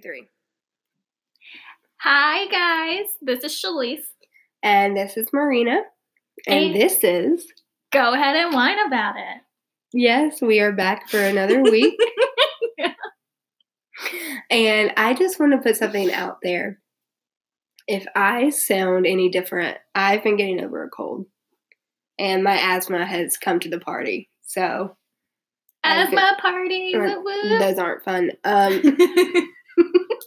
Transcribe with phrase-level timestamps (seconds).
[0.00, 0.28] Three.
[2.00, 4.02] Hi guys, this is Shelise.
[4.62, 5.82] And this is Marina.
[6.46, 7.46] And this is,
[7.92, 9.42] Go ahead and whine about it.
[9.92, 11.94] yes, we are back for another week.
[14.50, 16.80] and I just want to put something out there.
[17.86, 21.26] If I sound any different, I've been getting over a cold.
[22.18, 24.30] And my asthma has come to the party.
[24.42, 24.96] So
[25.84, 26.36] Asthma
[27.24, 27.58] woo.
[27.58, 28.30] those aren't fun.
[28.44, 28.80] Um,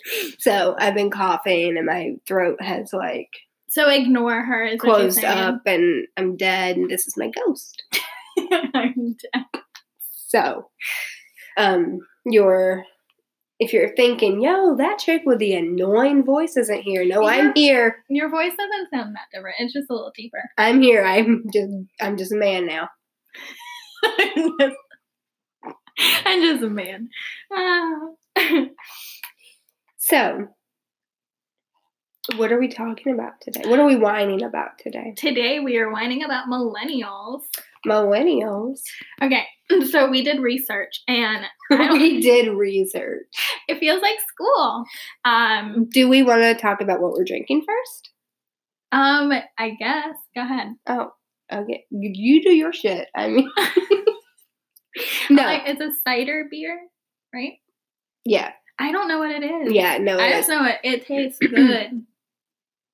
[0.39, 3.29] so I've been coughing and my throat has like
[3.75, 4.65] so ignore her.
[4.65, 7.83] Is closed up and I'm dead and this is my ghost.
[8.73, 9.61] I'm dead.
[10.27, 10.69] So,
[11.57, 12.85] um, you're
[13.59, 17.05] if you're thinking, yo, that chick with the annoying voice isn't here.
[17.05, 18.03] No, I'm here.
[18.09, 19.57] Your voice doesn't sound that different.
[19.59, 20.43] It's just a little deeper.
[20.57, 21.03] I'm here.
[21.03, 22.89] I'm just I'm just a man now.
[24.03, 24.75] I'm just,
[26.25, 27.09] I'm just a man.
[27.51, 27.99] Ah.
[30.07, 30.47] So,
[32.35, 33.67] what are we talking about today?
[33.67, 35.15] What are we whining about today?
[35.17, 37.41] Today we are whining about millennials.
[37.87, 38.81] Millennials.
[39.23, 39.45] Okay,
[39.89, 43.25] so we did research and we did research.
[43.67, 44.83] it feels like school.
[45.25, 48.09] Um, Do we want to talk about what we're drinking first?
[48.91, 50.17] um, I guess.
[50.35, 50.67] Go ahead.
[50.87, 51.13] Oh,
[51.51, 51.85] okay.
[51.89, 53.07] You do your shit.
[53.15, 53.49] I mean,
[55.31, 55.41] no.
[55.43, 56.79] Like it's a cider beer,
[57.33, 57.53] right?
[58.23, 58.51] yeah.
[58.79, 59.73] I don't know what it is.
[59.73, 59.97] Yeah.
[59.97, 60.17] No.
[60.19, 60.79] I just know it.
[60.83, 62.05] It tastes good.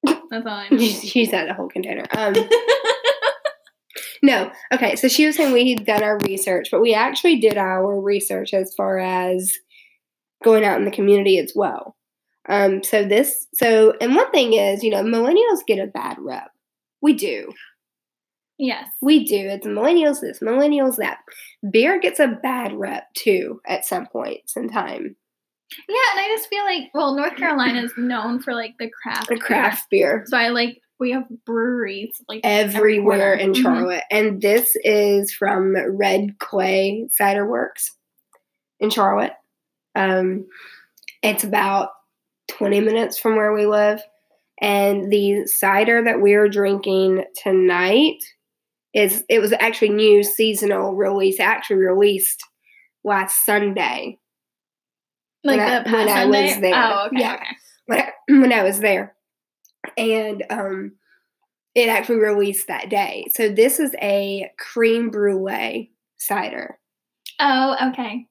[0.05, 0.77] That's all I know.
[0.77, 2.05] She said a whole container.
[2.11, 2.33] Um,
[4.23, 4.51] no.
[4.73, 4.95] Okay.
[4.95, 8.53] So she was saying we had done our research, but we actually did our research
[8.53, 9.51] as far as
[10.43, 11.95] going out in the community as well.
[12.49, 16.49] Um, so this, so, and one thing is, you know, millennials get a bad rep.
[17.01, 17.51] We do.
[18.57, 18.87] yes.
[19.01, 19.37] We do.
[19.37, 21.19] It's millennials this, millennials that.
[21.69, 25.15] Beer gets a bad rep too at some points in time.
[25.87, 29.27] Yeah, and I just feel like well, North Carolina is known for like the craft.
[29.29, 29.43] The beer.
[29.43, 30.23] craft beer.
[30.27, 33.61] So I like we have breweries like everywhere in Mhm.
[33.63, 34.03] Charlotte.
[34.11, 37.95] And this is from Red Clay Cider Works
[38.79, 39.33] in Charlotte.
[39.95, 40.45] Um,
[41.23, 41.89] it's about
[42.49, 44.01] 20 minutes from where we live.
[44.61, 48.17] And the cider that we're drinking tonight
[48.93, 52.43] is it was actually new seasonal release, actually released
[53.03, 54.19] last Sunday
[55.43, 56.73] like when I- when I was there.
[56.75, 57.33] Oh, okay, Yeah.
[57.35, 57.45] okay.
[57.85, 59.15] when I, when I was there.
[59.97, 60.93] And um
[61.73, 63.27] it actually released that day.
[63.33, 66.77] So this is a cream brulee cider.
[67.39, 68.27] Oh, okay.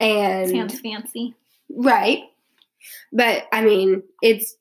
[0.00, 1.34] And Sounds fancy.
[1.68, 2.22] right.
[3.12, 4.56] But I mean, it's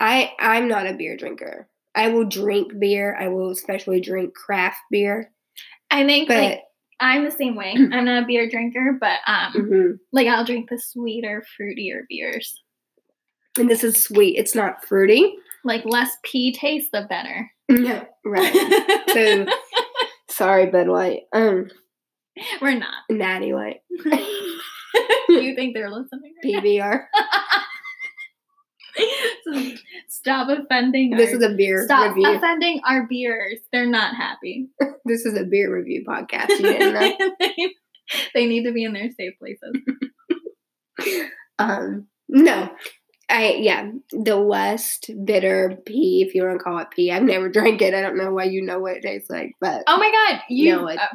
[0.00, 1.68] I I'm not a beer drinker.
[1.94, 3.14] I will drink beer.
[3.18, 5.30] I will especially drink craft beer.
[5.90, 6.62] I think But like
[7.00, 7.72] I'm the same way.
[7.92, 9.98] I'm not a beer drinker, but um mhm.
[10.12, 12.62] like I'll drink the sweeter, fruitier beers.
[13.58, 14.36] and this is sweet.
[14.38, 15.34] It's not fruity.
[15.64, 17.50] Like less pea taste, the better.
[17.68, 19.04] No, right.
[19.12, 19.46] So
[20.30, 21.22] sorry, Bud Light.
[21.32, 21.68] Um,
[22.62, 22.94] We're not.
[23.10, 23.80] Natty Light.
[24.04, 24.10] Do
[25.28, 26.34] you think they're listening?
[26.44, 27.04] Right PBR.
[30.08, 31.10] Stop offending.
[31.10, 32.36] This our, is a beer stop review.
[32.36, 33.58] offending our beers.
[33.72, 34.68] They're not happy.
[35.04, 36.48] This is a beer review podcast.
[36.60, 37.16] They,
[38.34, 39.72] they need to be in their safe places.
[41.58, 42.70] um, no,
[43.30, 47.10] I yeah, the West bitter pea, if you want to call it pea.
[47.10, 47.94] I've never drank it.
[47.94, 50.76] I don't know why you know what it tastes like, but Oh my god, you.
[50.76, 51.06] No, it- okay.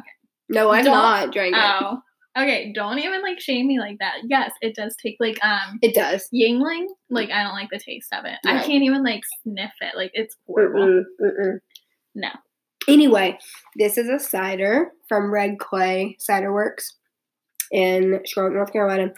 [0.48, 1.98] no, I've don't- not drank it.
[2.36, 2.72] Okay.
[2.74, 4.18] Don't even like shame me like that.
[4.28, 6.28] Yes, it does take like um It does.
[6.34, 6.86] Yuengling.
[7.10, 8.38] Like I don't like the taste of it.
[8.44, 9.96] I can't even like sniff it.
[9.96, 10.80] Like it's horrible.
[10.80, 11.58] Mm-mm, mm-mm.
[12.14, 12.28] No.
[12.86, 13.38] Anyway,
[13.76, 16.96] this is a cider from Red Clay Cider Works
[17.70, 19.12] in Charlotte, North Carolina.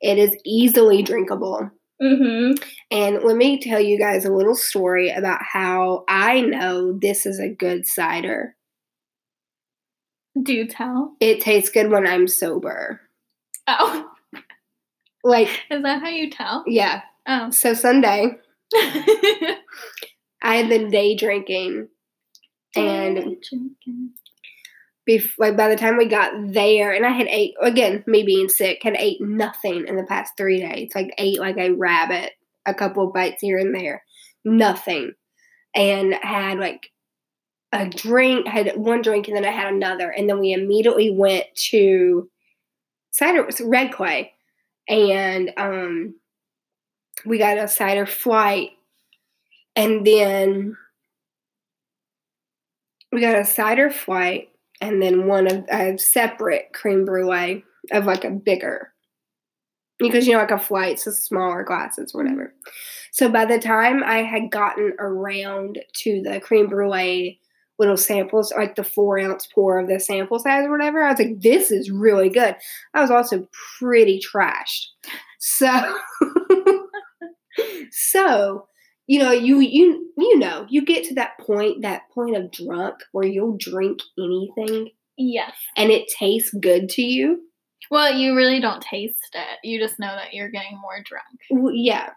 [0.00, 1.70] It is easily drinkable.
[2.00, 2.62] Mm-hmm.
[2.92, 7.40] And let me tell you guys a little story about how I know this is
[7.40, 8.54] a good cider.
[10.42, 11.14] Do tell.
[11.20, 13.00] It tastes good when I'm sober.
[13.66, 14.10] Oh,
[15.24, 16.64] Like, is that how you tell?
[16.66, 17.02] yeah.
[17.26, 17.50] Oh.
[17.50, 18.38] So Sunday,
[18.74, 19.56] I
[20.42, 21.88] had been day drinking,
[22.74, 23.36] and
[25.08, 28.48] bef- like by the time we got there, and I had ate again, me being
[28.48, 30.92] sick, had ate nothing in the past three days.
[30.94, 32.32] Like ate like a rabbit,
[32.64, 34.02] a couple of bites here and there,
[34.44, 35.12] nothing,
[35.74, 36.90] and had like
[37.72, 41.46] a drink, had one drink, and then I had another, and then we immediately went
[41.70, 42.30] to
[43.10, 44.32] cider red clay,
[44.88, 46.14] and um,
[47.26, 48.70] we got a cider flight,
[49.76, 50.76] and then
[53.12, 54.50] we got a cider flight
[54.80, 58.92] and then one of a separate cream brulee of like a bigger
[59.98, 62.54] because you know like a flight, so smaller glasses, whatever.
[63.10, 67.40] So by the time I had gotten around to the cream brulee
[67.78, 71.18] little samples, like the four ounce pour of the sample size or whatever, I was
[71.20, 72.56] like, this is really good.
[72.94, 73.48] I was also
[73.78, 74.86] pretty trashed.
[75.38, 75.96] So
[77.90, 78.66] so
[79.06, 82.96] you know you you you know you get to that point that point of drunk
[83.12, 85.52] where you'll drink anything Yes.
[85.76, 87.40] and it tastes good to you
[87.90, 89.58] Well, you really don't taste it.
[89.64, 91.40] You just know that you're getting more drunk.
[91.50, 92.10] Well, yeah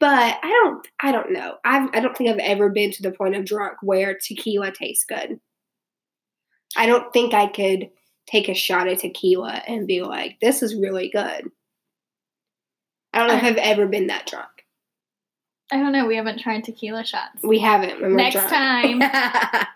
[0.00, 3.12] but i don't i don't know I've, i don't think i've ever been to the
[3.12, 5.38] point of drunk where tequila tastes good
[6.76, 7.90] i don't think i could
[8.26, 11.50] take a shot of tequila and be like this is really good
[13.12, 14.48] i don't know if i've ever been that drunk
[15.72, 16.04] I don't know.
[16.04, 17.44] We haven't tried tequila shots.
[17.44, 18.48] we haven't Next drunk.
[18.50, 19.00] time.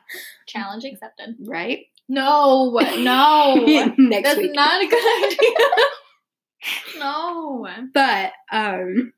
[0.49, 1.37] Challenge accepted.
[1.47, 3.55] right No, no.
[3.97, 5.51] next That's week not a good idea.
[6.99, 7.69] no.
[7.95, 9.13] but um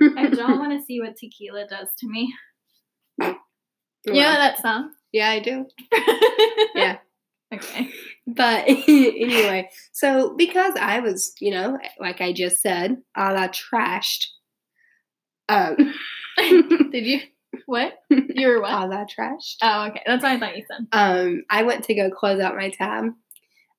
[0.00, 2.34] I don't want to see what tequila does to me.
[3.20, 4.92] You know that song?
[5.12, 5.66] yeah i do
[6.74, 6.98] Yeah.
[7.52, 7.90] Okay.
[8.26, 14.26] But anyway, so because I was, you know, like I just said, a la trashed.
[15.48, 15.76] Um,
[16.38, 17.20] Did you?
[17.66, 17.94] What?
[18.08, 18.88] You were a what?
[18.88, 19.56] la trashed.
[19.62, 20.02] Oh, okay.
[20.06, 20.86] That's what I thought you said.
[20.92, 23.06] Um, I went to go close out my tab,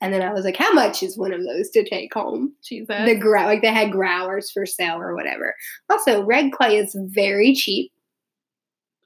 [0.01, 3.05] and then I was like, "How much is one of those to take home?" Jesus.
[3.05, 5.55] The grow, like they had growlers for sale or whatever.
[5.89, 7.91] Also, red clay is very cheap.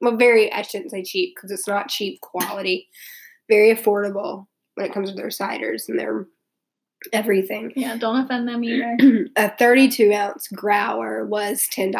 [0.01, 2.87] Well, very I shouldn't say cheap because it's not cheap quality.
[3.49, 6.25] Very affordable when it comes to their ciders and their
[7.13, 7.71] everything.
[7.75, 8.97] yeah, don't offend them either.
[9.35, 11.93] a 32 ounce grower was $10.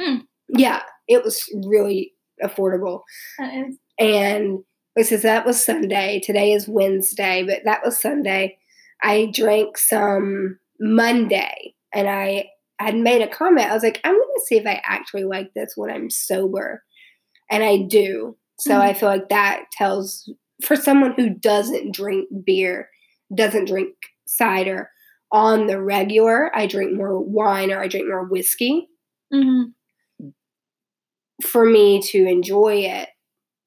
[0.00, 0.16] Hmm.
[0.48, 3.02] Yeah, it was really affordable.
[3.38, 3.76] That is.
[3.98, 4.60] And
[4.96, 6.20] is that was Sunday.
[6.22, 8.58] Today is Wednesday, but that was Sunday.
[9.02, 12.46] I drank some Monday and I
[12.78, 13.70] had made a comment.
[13.70, 16.82] I was like, I'm going to see if I actually like this when I'm sober.
[17.50, 18.36] And I do.
[18.58, 18.80] So Mhm.
[18.80, 20.30] I feel like that tells
[20.64, 22.90] for someone who doesn't drink beer,
[23.34, 23.94] doesn't drink
[24.26, 24.90] cider
[25.32, 28.88] on the regular, I drink more wine or I drink more whiskey.
[29.32, 29.64] hmm
[31.42, 33.08] For me to enjoy it,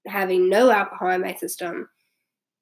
[0.07, 1.89] having no alcohol in my system,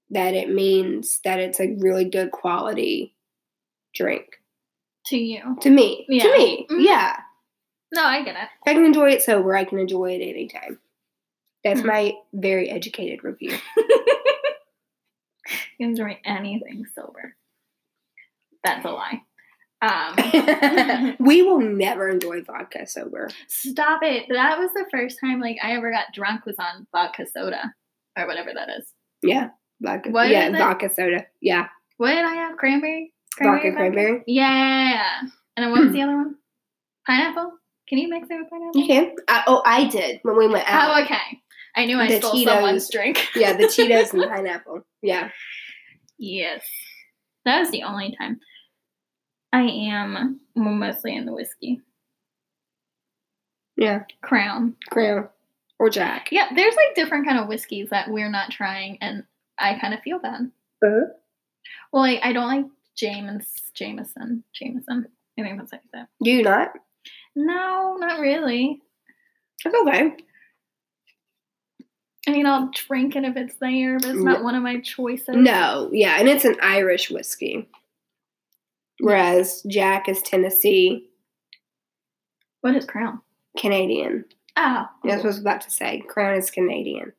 [0.10, 3.16] that it means that it's a really good quality
[3.96, 4.26] drink.
[5.08, 5.58] To you.
[5.62, 6.06] To me.
[6.10, 6.24] Yeah.
[6.24, 6.68] To me.
[6.70, 6.84] Mhm.
[6.84, 7.18] Yeah.
[7.94, 8.42] No, I get it.
[8.66, 10.80] If I can enjoy it sober, I can enjoy it anytime.
[11.64, 11.88] That's Hmm.
[11.88, 13.58] my very educated review.
[15.80, 17.36] You can drink anything sober.
[18.64, 19.24] That's a lie.
[19.82, 23.30] Um, we will never enjoy vodka sober.
[23.48, 24.28] stop it.
[24.30, 27.74] That was the first time like I ever got drunk was on vodka soda
[28.18, 28.92] or whatever that is.
[29.24, 29.50] Yeah.
[29.82, 30.10] Vodka.
[30.12, 30.58] What yeah, is it?
[30.60, 31.26] vodka soda.
[31.42, 31.68] Yeah.
[31.98, 32.58] What did I have?
[32.58, 33.14] Cranberry?
[33.42, 34.24] Vodka cranberry.
[34.28, 35.22] Yeah.
[35.58, 36.36] And then what was the other one?
[37.08, 37.54] Pineapple?
[37.90, 38.80] Can you mix it with pineapple?
[38.82, 39.16] You can.
[39.28, 40.92] I, oh, I did when we went out.
[40.98, 41.40] Oh, okay.
[41.76, 42.54] I knew I The stole Tito's.
[42.54, 43.28] someone's drink.
[43.36, 44.82] Yeah, the Tito's and pineapple.
[45.02, 45.30] Yeah.
[46.20, 46.64] Yes.
[47.46, 48.40] That was the only time.
[49.54, 51.82] I am mostly in the whiskey.
[53.78, 54.04] Yeah.
[54.22, 54.76] Crown.
[54.90, 55.28] Crown
[55.82, 56.30] or Jack.
[56.32, 59.24] Yeah, there's like different kind of whiskeys that we're not trying, and
[59.58, 60.52] I kind of feel bad.
[60.86, 61.08] Uh-huh.
[61.92, 62.66] Well, like I don't like
[62.96, 64.44] James Jameson.
[64.54, 65.08] Jameson.
[65.40, 66.08] I think that's how you say it.
[66.24, 66.74] Do you not?
[67.36, 68.80] No, not really.
[69.66, 70.16] It's okay.
[72.28, 75.30] I mean, I'll drink it if it's there, but it's not one of my choices.
[75.30, 77.68] No, yeah, and it's an Irish whiskey.
[79.02, 81.08] Whereas Jack is Tennessee
[82.62, 83.22] What is Crown?
[83.58, 84.26] Canadian.
[84.58, 86.04] Oh, That's what I was about to say.
[86.08, 87.14] Crown is Canadian.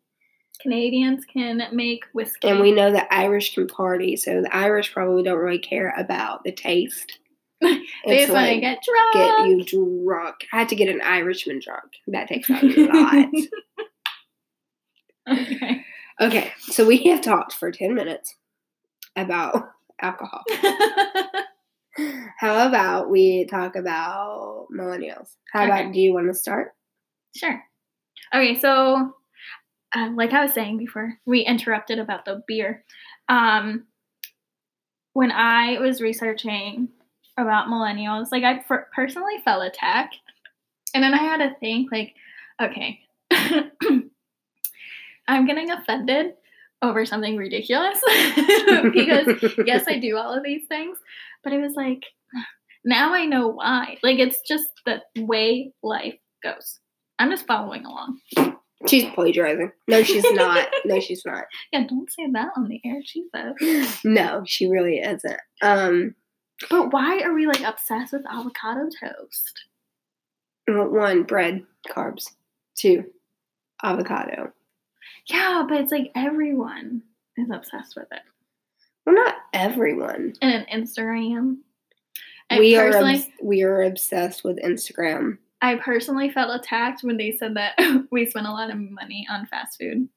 [0.60, 2.48] Canadians can make whiskey.
[2.48, 6.44] And we know that Irish can party, so the Irish probably don't really care about
[6.44, 7.18] the taste.
[7.60, 7.68] they
[8.04, 9.14] It's just want to like, get drunk.
[9.14, 10.36] get you drunk.
[10.52, 11.92] I had to get an Irishman drunk.
[12.08, 13.26] That takes a lot.
[15.30, 15.84] okay.
[16.20, 18.36] okay, so we have talked for 10 minutes
[19.16, 19.70] about
[20.00, 20.44] alcohol.
[22.38, 25.28] How about we talk about millennials?
[25.52, 25.82] How Okay.
[25.82, 26.74] about, do you want to start?
[27.36, 27.62] Sure.
[28.34, 29.14] Okay, so
[29.94, 32.84] uh, like I was saying before, we interrupted about the beer.
[33.28, 33.84] Um,
[35.12, 36.88] when I was researching
[37.36, 40.16] about millennials, like I per- personally felt attacked,
[40.94, 42.14] and then I had to think, like,
[42.60, 43.00] okay,
[45.28, 46.34] I'm getting offended
[46.82, 48.00] over something ridiculous
[48.92, 49.28] because
[49.64, 50.98] yes, I do all of these things,
[51.44, 52.02] but it was like
[52.84, 53.98] now I know why.
[54.02, 56.80] Like it's just the way life goes.
[57.18, 58.18] I'm just following along.
[58.88, 59.70] She's plagiarizing.
[59.86, 60.68] No, she's not.
[60.84, 61.44] no, she's not.
[61.72, 64.00] Yeah, don't say that on the air, Jesus.
[64.04, 65.40] No, she really isn't.
[65.62, 66.16] Um,
[66.68, 69.66] But why are we like obsessed with avocado toast?
[70.66, 72.24] One, bread, carbs.
[72.76, 73.04] Two,
[73.84, 74.52] avocado.
[75.28, 77.02] Yeah, but it's like everyone
[77.36, 78.22] is obsessed with it.
[79.06, 80.34] Well, not everyone.
[80.42, 81.58] And an Instagram.
[82.50, 85.38] I we are obs- we are obsessed with Instagram.
[85.62, 87.78] I personally felt attacked when they said that
[88.10, 90.08] we spent a lot of money on fast food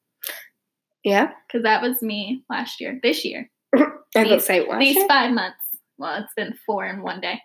[1.04, 2.98] Yeah, because that was me last year.
[3.02, 5.08] This year, I These- say last these year.
[5.08, 5.58] five months.
[5.98, 7.40] Well, it's been four in one day.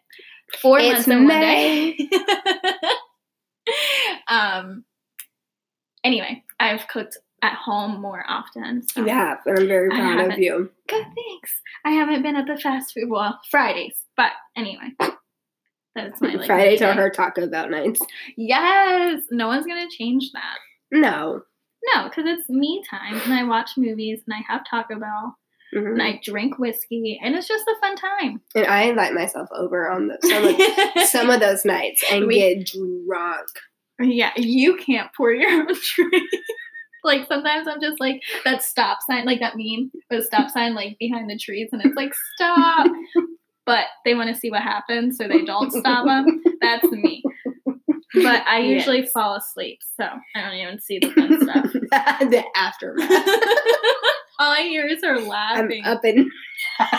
[0.61, 1.97] Four It's months in one day.
[4.27, 4.83] um.
[6.03, 8.83] Anyway, I've cooked at home more often.
[8.87, 9.01] So.
[9.01, 10.71] And I'm very proud of you.
[10.87, 11.51] Good, thanks.
[11.85, 13.09] I haven't been at the fast food.
[13.09, 14.89] Well, Fridays, but anyway,
[15.95, 16.45] that's my like.
[16.47, 18.01] Fridays are her Taco Bell nights.
[18.37, 20.57] Yes, no one's gonna change that.
[20.91, 21.41] No.
[21.95, 25.35] No, because it's me time, and I watch movies, and I have Taco Bell,
[25.73, 25.93] Mhm.
[25.93, 28.41] and I drink whiskey, and it's just a fun time.
[28.53, 30.43] And I invite myself over on the, some
[31.01, 33.47] of some of those nights and We- get drunk.
[33.99, 36.29] yeah, you can't pour your own drink.
[37.03, 40.73] Like sometimes I'm just like that stop sign, like that meme with a stop sign
[40.75, 42.87] like behind the trees, and it's like stop,
[43.65, 46.41] but they want to see what happens, so they don't stop them.
[46.61, 47.23] That's me.
[48.13, 49.11] But I usually Yes.
[49.13, 50.03] fall asleep, so
[50.35, 51.71] I don't even see the fun stuff.
[52.29, 53.09] the aftermath.
[54.39, 55.83] All I hear is her I'm laughing.
[55.85, 56.25] up and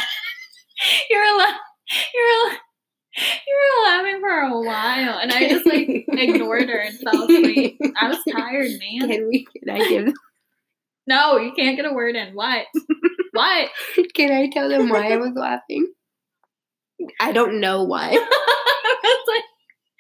[1.11, 1.44] You're la-
[2.14, 2.56] you're la-
[3.16, 7.78] you were laughing for a while, and I just like ignored her and fell asleep.
[8.00, 9.09] I was tired, man.
[9.09, 9.47] Can we?
[9.59, 10.12] Can I give?
[11.04, 12.33] No, you can't get a word in.
[12.33, 12.64] What?
[13.33, 13.71] what?
[14.14, 15.92] Can I tell them why I was laughing?
[17.19, 18.11] I don't know why.
[18.11, 18.14] I
[19.02, 19.42] was like,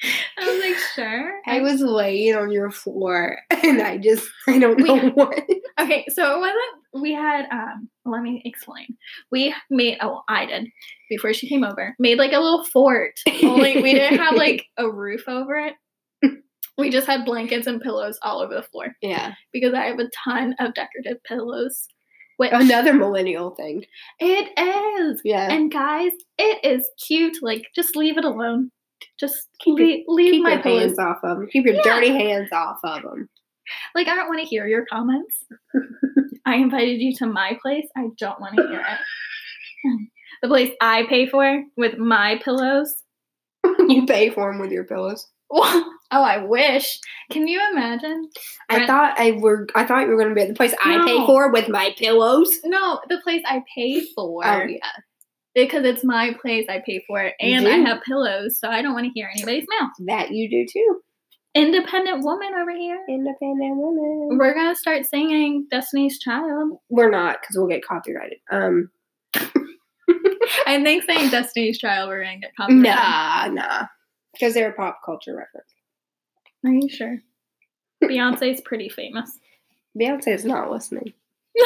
[0.38, 1.40] I was like, sure.
[1.46, 5.38] I was laying on your floor, and I just I don't know We- what.
[5.80, 7.02] Okay, so it wasn't.
[7.02, 7.46] We had.
[7.50, 8.86] Um, let me explain.
[9.30, 9.98] We made.
[10.00, 10.68] Oh, I did
[11.08, 11.94] before she came over.
[11.98, 13.14] Made like a little fort.
[13.42, 15.74] Only we didn't have like a roof over it.
[16.78, 20.08] We just had blankets and pillows all over the floor Yeah, because I have a
[20.24, 21.86] ton of decorative pillows.
[22.38, 23.84] Which another millennial thing.
[24.18, 25.20] it is.
[25.22, 27.36] Yeah, And guys, it is cute.
[27.42, 28.70] Like, just leave it alone.
[29.22, 31.46] Just Keep your- leave, keep my your hands off of them.
[31.50, 31.82] Keep your Yeah.
[31.84, 33.28] dirty hands off of them.
[33.94, 35.44] Like, I don't want to hear your comments.
[36.44, 37.86] I invited you to my place.
[37.96, 38.98] I don't want to hear it.
[40.42, 42.92] The place I pay for with my pillows.
[43.88, 45.28] you pay for them with your pillows.
[45.52, 46.98] oh, I wish.
[47.30, 48.28] Can you imagine?
[48.68, 49.68] I Rent- thought I were.
[49.76, 51.94] I thought you were going to be at the place I pay for with my
[51.96, 52.50] pillows.
[52.64, 54.44] No, the place I pay for.
[54.44, 54.78] Oh yeah,
[55.54, 57.34] Because it's my place I pay for it.
[57.38, 59.90] And I have pillows, so I don't want to hear anybody's mouth.
[60.06, 61.00] that you do too.
[61.54, 62.98] Independent woman over here.
[63.08, 64.38] Independent woman.
[64.38, 66.78] We're gonna start singing Destiny's Child.
[66.88, 68.38] We're not because we'll get copyrighted.
[68.50, 68.90] Um,
[70.66, 72.84] I think saying Destiny's Child, we're gonna get copyrighted.
[72.84, 73.86] nah, nah,
[74.32, 75.68] because they're a pop culture reference.
[76.64, 77.18] Are you sure?
[78.02, 79.38] Beyonce's pretty famous.
[79.98, 81.12] Beyonce is not listening.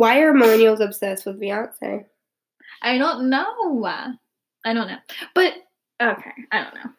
[0.00, 2.06] Why are millennials obsessed with Beyonce?
[2.80, 3.84] I don't know.
[4.64, 4.96] I don't know.
[5.34, 5.52] But
[6.00, 6.90] okay, I don't know.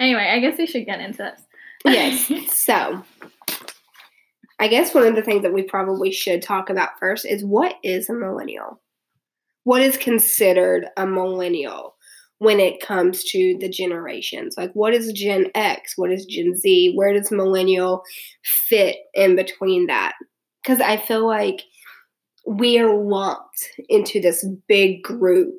[0.00, 1.42] Anyway, I guess we should get into this.
[1.84, 2.50] Yes.
[2.56, 3.04] so,
[4.58, 7.74] I guess one of the things that we probably should talk about first is what
[7.82, 8.80] is a millennial?
[9.64, 11.96] What is considered a millennial
[12.38, 14.54] when it comes to the generations?
[14.56, 15.92] Like, what is Gen X?
[15.96, 16.94] What is Gen Z?
[16.94, 18.02] Where does millennial
[18.42, 20.14] fit in between that?
[20.66, 21.62] Because I feel like
[22.44, 25.54] we are lumped into this big group.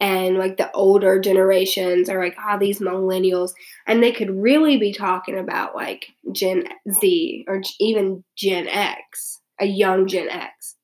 [0.00, 3.52] And like the older generations are like, ah, these millennials
[3.86, 9.64] and they could really be talking about like Gen Z or even Gen X, a
[9.64, 10.76] young Gen X,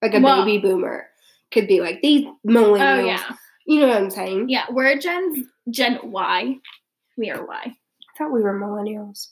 [0.00, 1.08] like a Well- baby boomer
[1.52, 2.98] could be like these millennials.
[3.02, 3.32] Oh yeah,
[3.66, 4.48] You know what I'm saying?
[4.48, 4.64] yeah.
[4.70, 6.56] We're Gen Gen Y.
[7.18, 7.62] We are Y.
[7.66, 9.28] I thought we were millennials.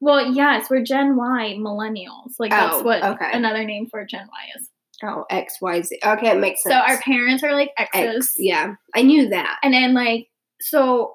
[0.00, 2.34] Well, yes, we're Gen Y millennials.
[2.38, 3.30] Like that's Oh, what okay.
[3.32, 4.70] another name for Gen Y is.
[5.02, 5.98] Oh, X, Y, Z.
[6.04, 6.74] Okay, it makes sense.
[6.74, 8.16] So our parents are like X's.
[8.16, 9.58] X, yeah, I knew that.
[9.62, 10.28] And then like
[10.60, 11.14] so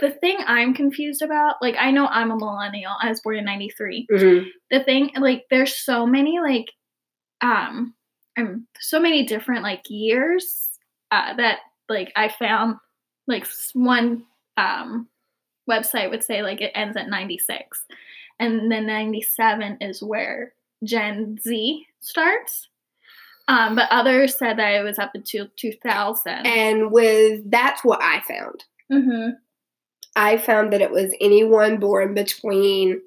[0.00, 3.44] the thing I'm confused about, like I know I'm a millennial, I was born in
[3.44, 4.06] ninety three.
[4.10, 4.46] Mhm.
[4.70, 6.66] The thing like there's so many like
[7.40, 7.94] um
[8.36, 10.70] um so many different like years
[11.12, 12.76] uh that like I found
[13.28, 14.24] like one
[14.56, 15.08] um
[15.70, 17.84] website would say like it ends at 96
[18.38, 20.52] and then 97 is where
[20.84, 22.68] gen z starts
[23.48, 28.20] um but others said that it was up until 2000 And with that's what I
[28.28, 28.64] found.
[28.90, 29.30] hmm
[30.16, 33.00] I found that it was anyone born between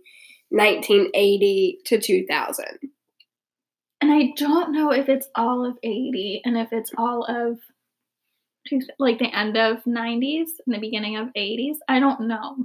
[0.50, 2.66] 1980 to 2000.
[4.02, 7.60] and I don't know if it's all of 80 and if it's all of
[8.70, 11.78] two- like the end of 90s and the beginning of 80s.
[11.88, 12.58] I don't know.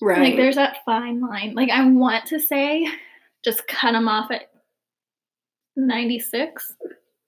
[0.00, 0.18] Right.
[0.20, 1.54] Like there's that fine line.
[1.54, 2.86] Like I want to say
[3.44, 4.50] just cut them off at
[5.76, 6.72] 96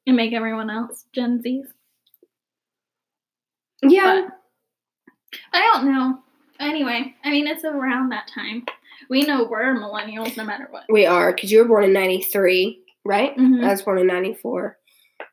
[0.07, 1.65] and make everyone else Gen Zs.
[3.83, 4.27] yeah.
[4.27, 4.35] But
[5.53, 6.19] I don't know.
[6.61, 8.65] Anyway, I mean it's around that time.
[9.09, 10.85] We know we're millennials no matter what.
[10.89, 13.37] we are because you were born in '93, right?
[13.37, 13.65] Mhm.
[13.65, 14.77] I was born in '94.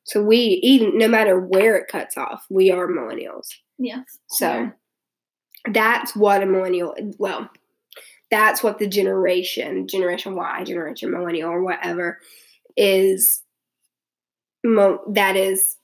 [0.05, 3.47] So we even no matter where it cuts off, we are millennials.
[3.77, 4.03] Yes.
[4.29, 4.69] So Yeah.
[5.71, 6.95] that's what a millennial.
[7.17, 7.49] Well,
[8.31, 12.19] that's what the generation, Generation Y, Generation Millennial, or whatever,
[12.77, 13.41] is.
[14.63, 15.77] Mo- that is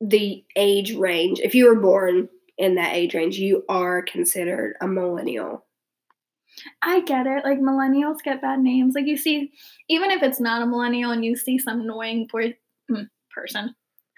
[0.00, 1.38] the age range.
[1.40, 5.66] If you were born in that age range, you are considered a millennial.
[6.82, 7.44] I get it.
[7.44, 8.94] Like millennials get bad names.
[8.94, 9.52] Like you see,
[9.88, 12.56] even if it's not a millennial and you see some annoying boy,
[13.34, 13.74] person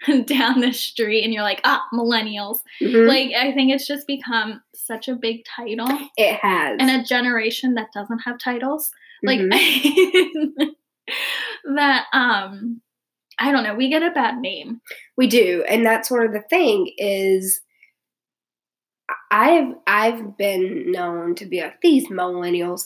[0.25, 2.59] down the street and you're like, ah, millennials.
[2.81, 3.07] Mhm.
[3.07, 6.77] Like I think it's just become such a big title it has.
[6.79, 8.91] and a generation that doesn't have titles.
[9.23, 10.75] Like Mhm.
[11.75, 12.81] that um
[13.37, 14.79] I don't know, we get a bad name.
[15.17, 17.61] We do, and that's sort of the thing is
[19.31, 22.85] I've I've been known to be like these millennials,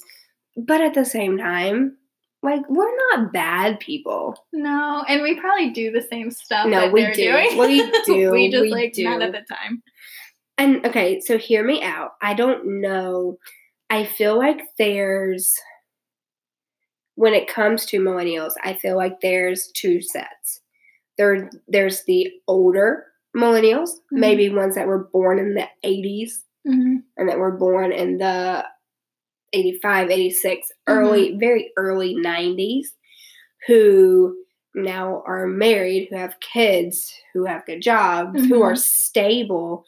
[0.58, 1.98] but at the same time,
[2.42, 4.46] like we're not bad people.
[4.54, 6.68] No, and we probably do the same stuff.
[6.68, 7.32] No, that we they're do.
[7.32, 7.58] Doing.
[7.58, 8.32] We do.
[8.32, 9.26] we just We like none do.
[9.26, 9.84] of the time.
[10.58, 12.12] And okay, so hear me out.
[12.22, 13.38] I don't know.
[13.90, 15.54] I feel like there's
[17.16, 20.62] when it comes to millennials, I feel like there's two sets.
[21.18, 23.06] There there's the older
[23.36, 24.20] millennials, Mhm.
[24.20, 26.98] maybe ones that were born in the 80s Mm-hmm.
[27.18, 28.66] and that were born in the
[29.54, 32.88] 85, 86, early, very early 90s,
[33.68, 34.36] who
[34.76, 39.86] now are married, who have kids, who have good jobs, who are stable,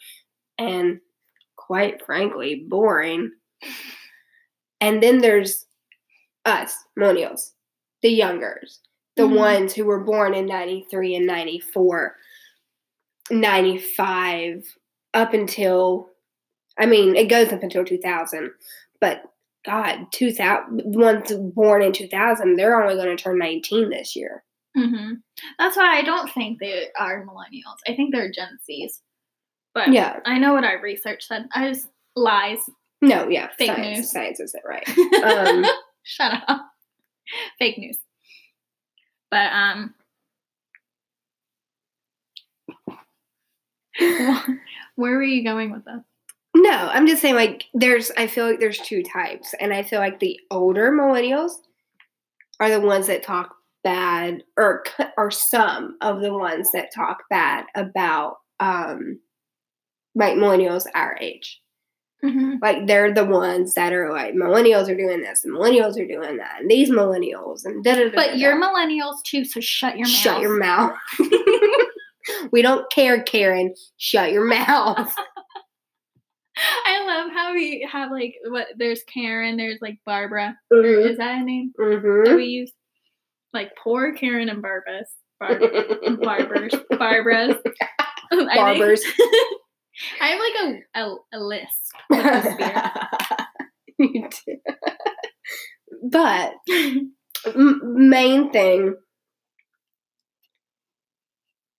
[0.57, 0.99] and
[1.55, 3.31] quite frankly, boring.
[4.79, 5.67] And then there's
[6.45, 7.51] us, millennials,
[8.01, 8.79] the youngers,
[9.15, 9.37] the Mhm.
[9.37, 12.17] ones who were born in 93 and 94,
[13.29, 14.65] 95,
[15.13, 16.09] up until,
[16.77, 18.51] I mean, it goes up until 2000,
[18.99, 19.30] but
[19.65, 24.43] God, 2000, ones born in 2000, they're only going to turn 19 this year.
[24.75, 25.13] hmm
[25.59, 27.77] That's why I don't think they are millennials.
[27.87, 28.93] I think they're Gen Zs.
[29.73, 30.19] But Yeah.
[30.25, 31.47] I know what our research said.
[31.53, 32.59] I just lies.
[33.01, 33.49] No, yeah.
[33.57, 34.11] Fake science, news.
[34.11, 34.87] Science is it right.
[35.23, 35.65] Um,
[36.03, 36.65] Shut up.
[37.59, 37.97] Fake news.
[39.29, 39.93] But um
[44.95, 46.01] where were you going with this?
[46.61, 49.99] No, I'm just saying like there's I feel like there's two types and I feel
[49.99, 51.53] like the older millennials
[52.59, 54.83] are the ones that talk bad or
[55.17, 59.19] are some of the ones that talk bad about um
[60.13, 61.59] like millennials our age.
[62.23, 62.57] Mm-hmm.
[62.61, 66.37] Like they're the ones that are like millennials are doing this and millennials are doing
[66.37, 68.15] that and these millennials and da da da.
[68.15, 70.15] But you're millennials too, so shut your mouth.
[70.15, 70.95] shut your mouth.
[72.51, 73.73] we don't care, Karen.
[73.97, 75.15] Shut your mouth.
[76.85, 80.57] I love how we have like what there's Karen, there's like Barbara.
[80.71, 81.09] Or Mhm.
[81.11, 82.35] Is that a name that Mhm.
[82.35, 82.71] we use?
[83.53, 85.07] Like poor Karen and Barbas.
[85.39, 85.59] Bar-
[86.21, 86.73] barbers.
[86.91, 87.55] Barbaras.
[88.31, 89.03] I Barbers.
[90.21, 91.91] I have like a, a, a list.
[92.09, 92.91] with this beer.
[93.99, 94.57] You do.
[96.09, 96.53] but
[97.47, 98.95] m- main thing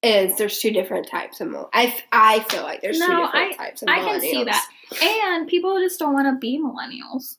[0.02, 3.56] is there's two different types of mil- I, I feel like there's two No, different
[3.56, 3.98] types of millennials.
[3.98, 4.68] I can see that.
[5.02, 7.36] And people just don't want to be millennials.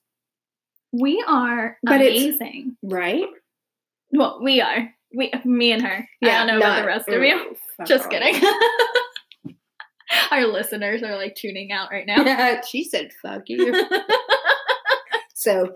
[0.92, 2.78] We are But amazing.
[2.84, 3.26] right?
[4.12, 4.94] Well, we are.
[5.16, 6.08] We, me and her.
[6.22, 7.56] Yeah, I don't know about the rest of you.
[7.86, 8.12] Just off.
[8.12, 8.42] kidding.
[10.32, 12.62] Our listeners are like tuning out right now.
[12.68, 13.74] she said fuck you.
[15.34, 15.74] so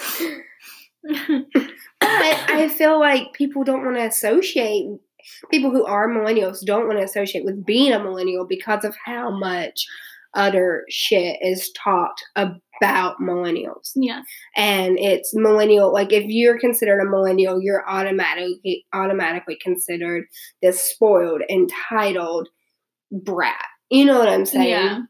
[2.20, 4.86] I, I feel like people don't want to associate
[5.50, 9.30] people who are millennials don't want to associate with being a millennial because of how
[9.30, 9.86] much
[10.34, 13.92] utter shit is talked about millennials.
[13.94, 14.22] Yeah.
[14.56, 20.24] And it's millennial like if you're considered a millennial, you're automatically automatically considered
[20.62, 22.48] this spoiled, entitled
[23.12, 23.66] brat.
[23.90, 24.70] You know what I'm saying?
[24.70, 25.00] Yeah.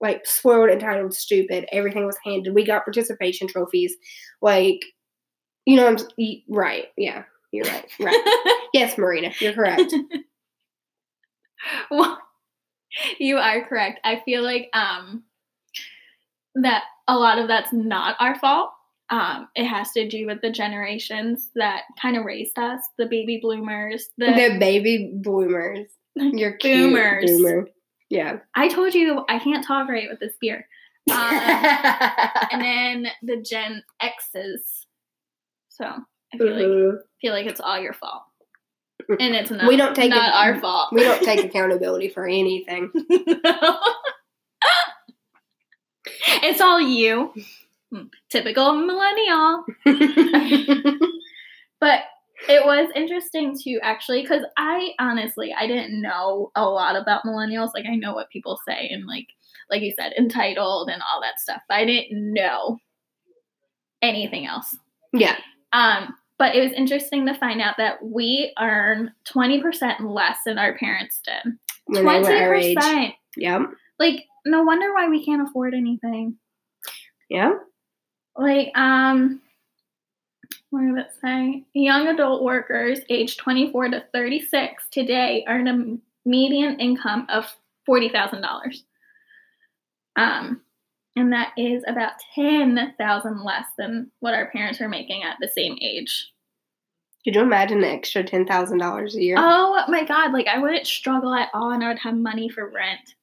[0.00, 1.66] like spoiled, entitled, stupid.
[1.72, 2.54] Everything was handed.
[2.54, 3.96] We got participation trophies.
[4.42, 4.80] Like,
[5.66, 5.96] you know, I'm
[6.48, 6.86] right.
[6.96, 7.84] Yeah, you're right.
[8.00, 8.66] Right.
[8.72, 9.92] yes, Marina, you're correct.
[11.90, 12.18] well,
[13.18, 14.00] you are correct.
[14.04, 15.24] I feel like um
[16.54, 18.70] that a lot of that's not our fault.
[19.10, 23.38] um, it has to do with the generations that kind of raised us, the baby
[23.40, 25.86] bloomers, the, The baby boomers.
[26.16, 27.30] You're cute, Boomers.
[27.30, 27.68] Boomer.
[28.10, 28.38] Yeah.
[28.54, 30.66] I told you I can't right with this beer.
[31.10, 31.16] Um,
[32.50, 34.75] and then the Gen X's.
[35.76, 36.98] So I feel like Mhm.
[37.20, 38.22] feel like it's all your fault,
[39.08, 39.68] and it's not.
[39.68, 40.92] We don't take not it- our fault.
[40.92, 42.90] we don't take accountability for anything.
[46.42, 47.32] it's all you.
[47.92, 49.64] Hmm, Typical millennial.
[51.78, 52.04] But
[52.48, 57.72] it was interesting to actually, because I honestly I didn't know a lot about millennials.
[57.74, 59.26] Like I know what people say and like
[59.70, 61.60] like you said, entitled and all that stuff.
[61.68, 62.78] But I didn't know
[64.00, 64.74] anything else.
[65.12, 65.36] yeah.
[65.76, 70.58] Um, but it was interesting to find out that we earn twenty percent less than
[70.58, 71.52] our parents did.
[71.86, 72.76] When they were our age.
[72.76, 73.14] percent.
[73.36, 73.60] Yep.
[73.98, 76.36] Like no wonder why we can't afford anything.
[77.28, 77.54] Yeah.
[78.36, 79.40] like um
[80.70, 86.78] what did it say young adult workers aged 24 to 36 today earn a median
[86.78, 87.46] income of
[87.88, 88.82] $40000
[90.16, 90.60] um
[91.16, 95.76] and that is about 10000 less than what our parents were making at the same
[95.80, 96.30] age
[97.24, 99.36] Could you imagine an extra ten thousand dollars a year?
[99.38, 102.70] oh my god like i wouldn't struggle at all and i would have money for
[102.70, 103.14] rent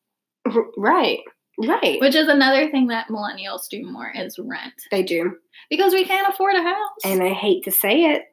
[0.77, 1.19] right.
[1.60, 2.01] Right.
[2.01, 5.36] which is another thing that millennials do more is rent they do.
[5.69, 8.23] because we can't afford a house And I hate to say it.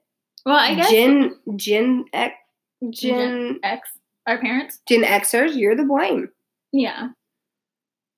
[0.46, 2.34] well i guess Gen Gen X
[2.82, 3.90] Gen Gen X,
[4.26, 4.80] our parents.
[4.88, 6.30] Gen Xers, you're the blame.
[6.72, 7.08] Yeah.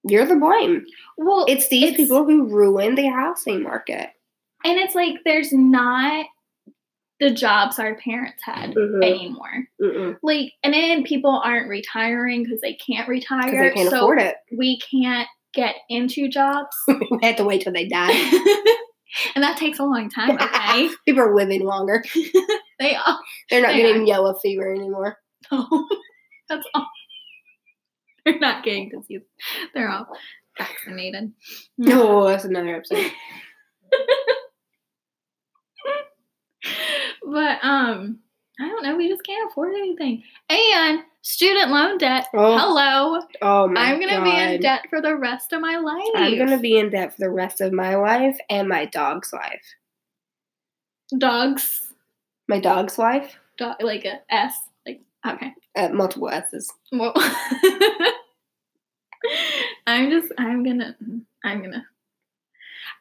[0.04, 0.84] You're the blame.
[1.16, 4.10] Well, It's these It's- people who ruin the housing market.
[4.64, 6.26] and it's like there's not
[7.20, 9.04] the jobs our parents had Mhm.
[9.04, 9.68] anymore.
[9.80, 10.18] Mm-mm.
[10.24, 13.68] Like, and then people aren't retiring because they can't retire.
[13.70, 14.36] They can't so afford it.
[14.56, 18.10] We can't get into jobs, we have to wait till they die.
[19.34, 20.30] and that takes a long time.
[20.40, 22.02] Okay, People are living longer.
[22.80, 23.20] they all.
[23.50, 25.18] They're not They getting yellow fever anymore.
[25.50, 26.88] That's all.
[28.24, 29.22] They're not getting disease.
[29.74, 30.06] They're all
[30.58, 31.32] vaccinated.
[31.78, 33.10] No, that's another episode.
[37.24, 38.18] but um
[38.60, 43.68] i don't know we just can't afford anything and student loan debt Oh, hello oh
[43.68, 46.76] my i'm gonna be in debt for the rest of my life I'm gonna be
[46.78, 49.62] in debt for the rest of my life and my dog's life.
[51.18, 51.92] dogs
[52.48, 53.36] My dog's life?
[53.58, 54.54] dog, like a s
[54.86, 56.72] like okay Uh, multiple S's.
[56.92, 57.14] well
[59.86, 60.96] i'm just i'm gonna
[61.44, 61.84] i'm gonna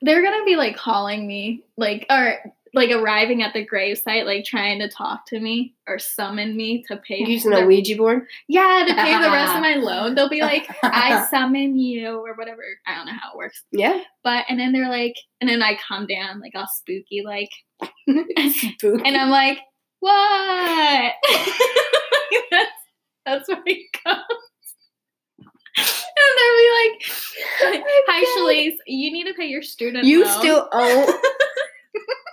[0.02, 2.40] they're gonna be like calling me like or
[2.74, 6.98] like arriving at the gravesite like trying to talk to me or summon me to
[6.98, 8.28] pay Using the a Ouija board?
[8.48, 10.16] Yeah, to pay the rest of my loan.
[10.16, 12.62] They'll be like, I summon you or whatever.
[12.88, 13.64] I don't know how it works.
[13.72, 14.02] Yeah.
[14.24, 17.50] But and then they're like, and then I come down like all spooky, like,
[18.08, 19.04] Spooky.
[19.06, 19.60] and I'm like,
[20.00, 21.14] what?
[22.52, 22.72] that's
[23.26, 24.16] that's where it goes.
[26.32, 30.40] And they'll be like, Hi, Shelise, you need to pay your student You loan.
[30.40, 31.20] still owe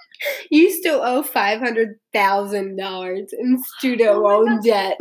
[0.51, 4.65] You still owe five hundred thousand dollars in student Oh loan God.
[4.65, 4.97] debt.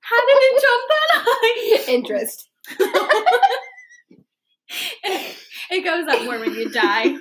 [0.00, 1.92] How did it jump that high?
[1.92, 2.48] Interest.
[5.70, 7.14] it goes up more when you die.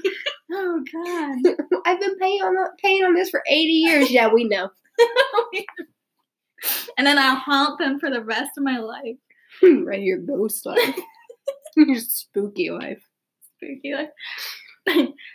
[0.51, 1.81] Oh God.
[1.85, 4.09] I've been paying on paying on this for eighty years.
[4.11, 4.69] Yeah, we know.
[6.97, 9.17] and then I'll haunt them for the rest of my life.
[9.85, 10.95] right, your ghost life.
[11.75, 13.01] your spooky life.
[13.57, 14.09] Spooky life.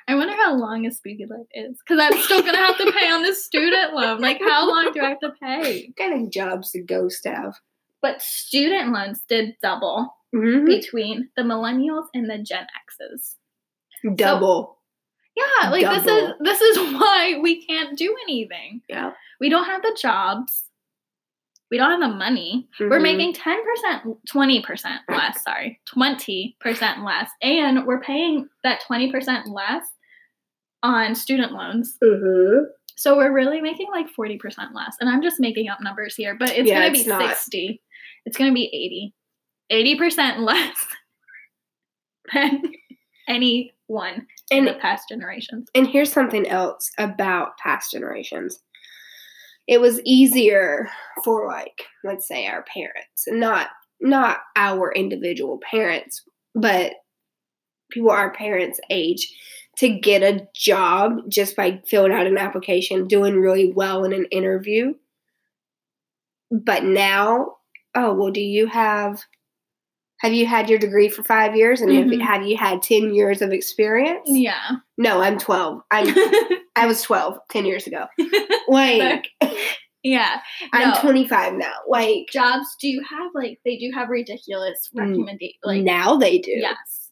[0.08, 1.78] I wonder how long a spooky life is.
[1.87, 4.20] Because I'm still gonna have to pay on this student loan.
[4.20, 5.87] Like how long do I have to pay?
[5.87, 7.54] What kind of jobs do ghosts have?
[8.02, 10.64] But student loans did double Mm-hmm.
[10.66, 13.37] between the millennials and the Gen X's.
[14.16, 14.78] Double.
[15.37, 18.80] Yeah, like this is this is why we can't do anything.
[18.88, 19.12] yeah.
[19.40, 20.64] We don't have the jobs.
[21.70, 22.68] We don't have the money.
[22.79, 23.03] We're Mhm.
[23.03, 27.31] making 10%, 20% less, sorry, 20% less.
[27.42, 29.85] And we're paying that 20% less
[30.83, 31.98] on student loans.
[32.03, 32.66] Mhm.
[32.96, 34.96] So we're really making like 40% less.
[35.00, 37.29] And I'm just making up numbers here, but it's Yeah, going to be not.
[37.31, 37.83] 60.
[38.27, 39.14] It's going to be 80.
[39.70, 40.87] 80% less
[42.33, 42.62] than
[43.27, 45.68] anyone in the past generations.
[45.74, 48.62] And here's something else about past generations.
[49.66, 50.90] It was easier
[51.24, 53.68] for like, let's say our parents, not
[54.00, 56.22] not our individual parents,
[56.55, 56.92] but
[57.90, 59.33] people our parents' age
[59.79, 64.27] to get a job just by filling out an application, doing really well in an
[64.27, 64.94] interview.
[66.50, 67.57] But now,
[67.94, 69.22] oh, well, do you have
[70.20, 72.20] Have you had your degree for five years, and Mhm.
[72.20, 74.22] have, have you had ten years of experience?
[74.27, 74.77] Yeah.
[74.96, 75.83] No, I'm twelve.
[75.90, 76.07] I'm
[76.77, 78.07] I was 12 10 years ago.
[78.68, 79.29] Like
[80.03, 80.40] yeah.
[80.72, 81.00] I'm No.
[81.00, 81.72] 25 now.
[81.88, 85.00] Like Jobs do have like they do have ridiculous Mm.
[85.00, 86.50] recommendation like now they do.
[86.53, 87.11] yes.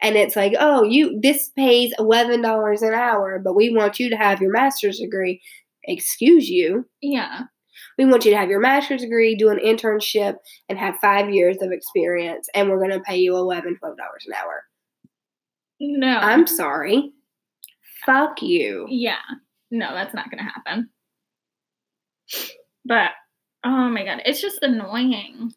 [0.00, 4.08] And it's like, oh, you this pays eleven dollars an hour, but we want you
[4.10, 5.40] to have your master's degree.
[5.84, 6.86] Excuse you.
[7.00, 7.42] Yeah.
[7.98, 10.36] We want you to have your master's degree, do an internship,
[10.68, 14.34] and have five years of experience, and we're gonna pay you $11, 12 dollars an
[14.34, 14.64] hour.
[15.80, 16.16] No.
[16.16, 17.12] I'm sorry.
[18.06, 18.86] Fuck you.
[18.88, 19.18] Yeah.
[19.70, 20.88] No, that's not gonna happen.
[22.84, 23.10] But
[23.64, 25.52] oh my god, it's just annoying.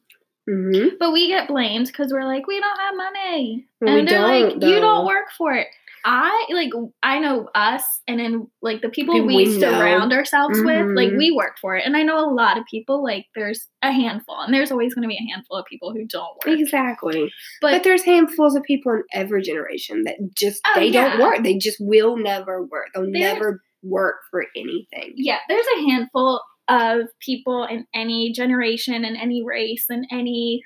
[0.47, 3.65] hmm But we get blamed because we're like, we don't have money.
[3.81, 4.81] We and they're like, don't, you though.
[4.81, 5.67] don't work for it.
[6.07, 6.69] I like
[7.01, 11.09] I know us and then like the people People we, we surround ourselves with, like
[11.09, 11.17] Mhm.
[11.17, 11.83] we work for it.
[11.85, 15.07] And I know a lot of people, like there's a handful, and there's always gonna
[15.07, 16.59] be a handful of people who don't work.
[16.59, 17.31] Exactly.
[17.61, 21.43] But, But, there's handfuls of people in every generation that just Oh, they don't work.
[21.43, 22.89] They just will never work.
[22.93, 25.13] They'll There's- never work for anything.
[25.15, 30.61] yeah, there's a handful of people in any generation and any race and any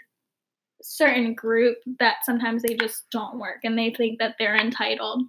[0.82, 5.24] certain group that sometimes they just don't work and they think that they're entitled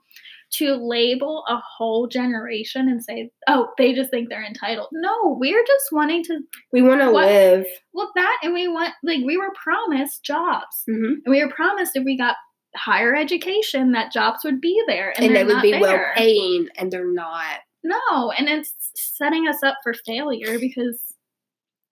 [0.53, 4.89] to label a whole generation and say oh they just think they're entitled.
[4.93, 6.41] No we're just wanting to
[6.73, 7.67] We want to live.
[7.95, 10.83] look that and we want like we were promised jobs.
[10.87, 12.37] Hmm and we were promised if we got
[12.77, 16.91] higher education that jobs would be there and, And, they're would be well paying, and
[16.91, 17.59] they're not.
[17.83, 21.01] No, and it's setting us up for failure because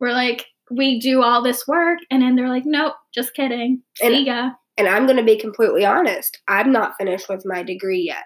[0.01, 3.83] we're like, we do all this work, and then they're like, nope, just kidding.
[4.03, 4.51] And- ya.
[4.77, 6.39] And I'm going to be completely honest.
[6.47, 8.23] I'm not finished with my degree yet,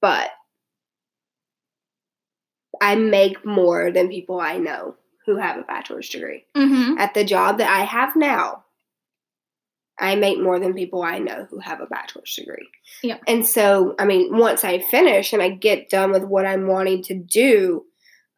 [0.00, 0.30] but
[2.80, 6.44] I make more than people I know who have a bachelor's degree.
[6.56, 6.98] Mm-hmm.
[6.98, 8.64] At the job that I have now,
[10.00, 12.68] I make more than people I know who have a bachelor's degree.
[13.04, 13.20] Yep.
[13.28, 17.04] And so, I mean, once I finish and I get done with what I'm wanting
[17.04, 17.84] to do,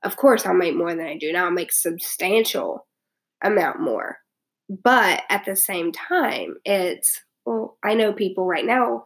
[0.03, 1.47] of course I'll make more than I do now.
[1.47, 2.87] I'll make substantial
[3.45, 4.19] amount more.
[4.69, 9.05] But at the same time, it's well, I know people right now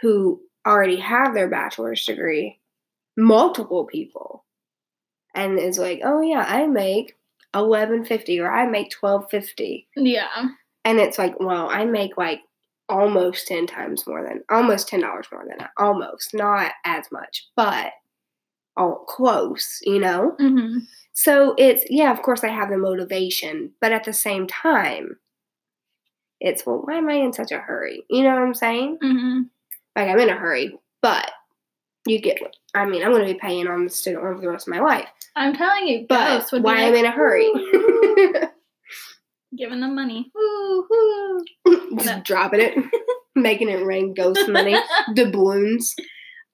[0.00, 2.60] who already have their bachelor's degree,
[3.16, 4.44] multiple people.
[5.34, 7.16] And it's like, oh yeah, I make
[7.54, 9.88] eleven fifty or I make twelve fifty.
[9.96, 10.48] Yeah.
[10.84, 12.40] And it's like, well, I make like
[12.88, 15.70] almost ten times more than almost ten dollars more than that.
[15.78, 16.34] Almost.
[16.34, 17.92] Not as much, but
[18.76, 20.36] all close, you know?
[20.40, 20.78] Mm-hmm.
[21.14, 25.18] So it's yeah, of course I have the motivation, but at the same time,
[26.40, 28.04] it's well, why am I in such a hurry?
[28.10, 28.98] You know what I'm saying?
[29.02, 29.40] Mm-hmm.
[29.94, 31.30] Like I'm in a hurry, but
[32.06, 34.48] you get what I mean, I'm gonna be paying on the student loan for the
[34.48, 35.08] rest of my life.
[35.36, 37.50] I'm telling you, But why be I'm like, in a hurry?
[39.56, 40.32] Giving them money.
[41.98, 42.74] Just dropping it,
[43.34, 44.76] making it rain ghost money,
[45.14, 45.94] doubloons.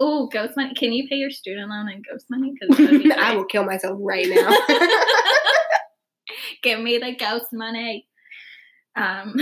[0.00, 0.74] Oh, ghost money.
[0.74, 2.52] Can you pay your student loan in ghost money?
[2.52, 4.56] Because I will kill myself right now.
[6.62, 8.06] Give me the ghost money.
[8.96, 9.34] Um.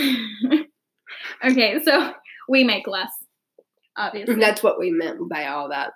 [1.45, 2.12] okay, so
[2.49, 3.12] we make less,
[3.97, 4.37] obviously.
[4.37, 5.92] That's what we meant by all that.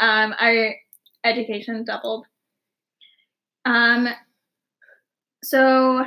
[0.00, 0.74] um, our
[1.24, 2.26] education doubled.
[3.64, 4.08] Um,
[5.42, 6.04] so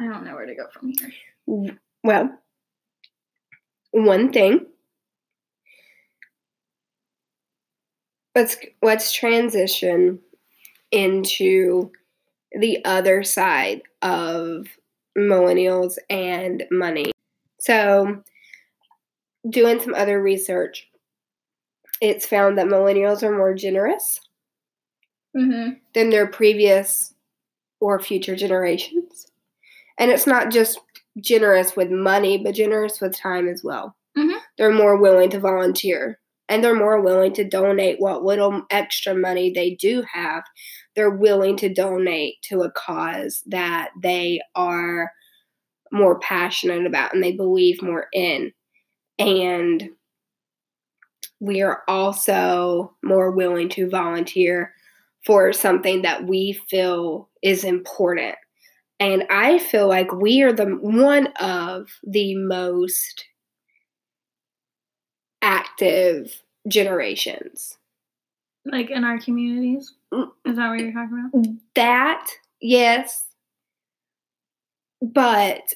[0.00, 1.78] I don't know where to go from here.
[2.02, 2.38] Well,
[3.92, 4.66] one thing.
[8.34, 10.18] Let's let's transition
[10.90, 11.90] into
[12.58, 14.66] the other side of
[15.18, 17.12] millennials and money.
[17.60, 18.22] So,
[19.48, 20.88] doing some other research,
[22.00, 24.20] it's found that millennials are more generous
[25.36, 25.70] Mm-hmm.
[25.94, 27.14] than their previous
[27.80, 29.26] or future generations.
[29.98, 30.78] And it's not just
[31.20, 33.96] generous with money, but generous with time as well.
[34.16, 34.38] Mhm.
[34.58, 36.18] They're more willing to volunteer
[36.48, 40.42] and they're more willing to donate what little extra money they do have.
[40.94, 45.12] They're willing to donate to a cause that they are
[45.90, 48.52] more passionate about and they believe more in.
[49.18, 49.90] And
[51.40, 54.72] we are also more willing to volunteer
[55.24, 58.36] for something that we feel is important.
[59.00, 63.24] And I feel like we are the one of the most
[65.42, 67.76] active generations.
[68.64, 69.92] Like in our communities.
[70.12, 70.30] Mm.
[70.46, 71.56] Is that what you're talking about?
[71.74, 72.26] That,
[72.60, 73.24] yes.
[75.02, 75.74] But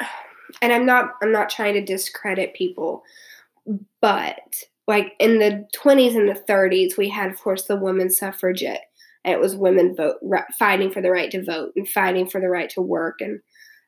[0.60, 3.04] and I'm not I'm not trying to discredit people,
[4.00, 8.86] but like in the 20s and the 30s, we had, of course, the women's suffragette,
[9.22, 10.16] and it was women vote
[10.58, 13.40] fighting for the right to vote and fighting for the right to work and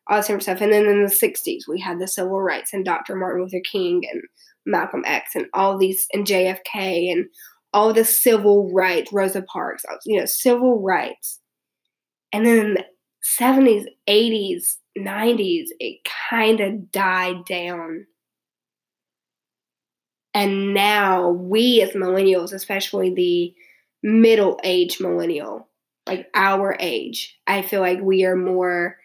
[0.08, 0.60] all this different stuff.
[0.60, 3.14] And then in the 60s, we had the civil rights and Dr.
[3.16, 4.22] Martin Luther King and
[4.66, 7.26] Malcolm X and all these, and JFK and
[7.72, 11.40] all the civil rights, Rosa Parks, you know, civil rights.
[12.32, 12.84] And then in the
[13.40, 14.62] 70s, 80s,
[14.98, 18.06] 90s, it kind of died down.
[20.34, 23.54] And now we as millennials, especially the
[24.02, 25.68] middle age millennial,
[26.06, 28.96] like our age, I feel like we are more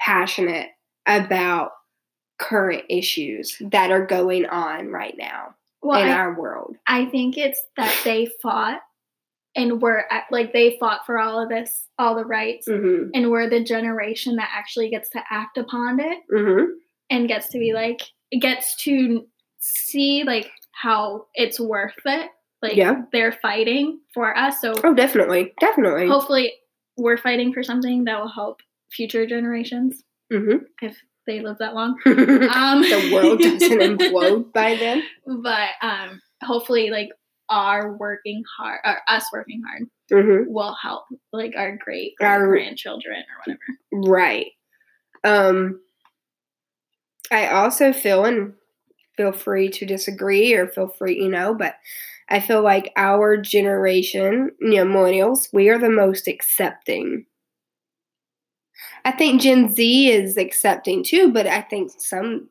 [0.00, 0.68] passionate
[1.06, 1.70] about
[2.38, 6.76] current issues that are going on right now well, in I, our world.
[6.86, 8.80] I think it's that they fought
[9.54, 13.10] and we're at, like they fought for all of this, all the rights, mm-hmm.
[13.14, 16.72] and we're the generation that actually gets to act upon it mm-hmm.
[17.10, 19.26] and gets to be like, it gets to
[19.58, 22.30] see like how it's worth it.
[22.60, 23.02] Like yeah.
[23.12, 24.60] they're fighting for us.
[24.60, 26.08] So oh, definitely, definitely.
[26.08, 26.52] Hopefully,
[26.98, 28.60] we're fighting for something that will help
[28.92, 30.64] future generations mm-hmm.
[30.82, 30.96] if
[31.26, 31.96] they live that long.
[32.06, 35.02] um, the world doesn't implode by then.
[35.26, 37.10] But um, hopefully, like
[37.48, 40.52] our working hard, or us working hard, mm-hmm.
[40.52, 44.10] will help like our great our grandchildren or whatever.
[44.10, 44.46] Right.
[45.24, 45.80] Um.
[47.28, 48.52] I also feel and
[49.16, 51.74] feel free to disagree or feel free, you know, but
[52.28, 57.26] I feel like our generation, you know, millennials, we are the most accepting
[59.06, 62.48] I think Gen Z is accepting too, but I think some,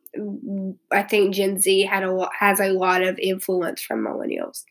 [0.89, 4.63] I think Gen Z had a has a lot of influence from millennials.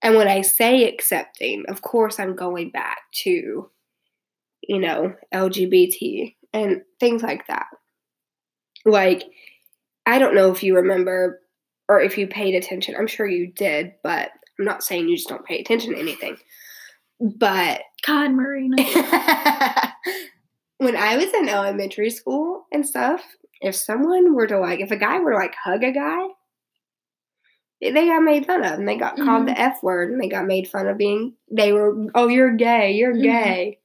[0.00, 3.68] And when I say accepting, of course, I'm going back to,
[4.62, 7.66] you know, LGBT and things like that.
[8.84, 9.24] Like,
[10.06, 11.40] I don't know if you remember
[11.88, 12.94] or if you paid attention.
[12.96, 16.36] I'm sure you did, but I'm not saying you just don't pay attention to anything.
[17.18, 18.76] But God, Marina.
[20.80, 23.22] when I was in elementary school and stuff,
[23.60, 26.26] if someone were to like, if a guy were to like hug a guy,
[27.82, 29.26] they got made fun of and they got mm-hmm.
[29.26, 32.56] called the F word and they got made fun of being, they were, oh, you're
[32.56, 33.22] gay, you're mm-hmm.
[33.22, 33.78] gay.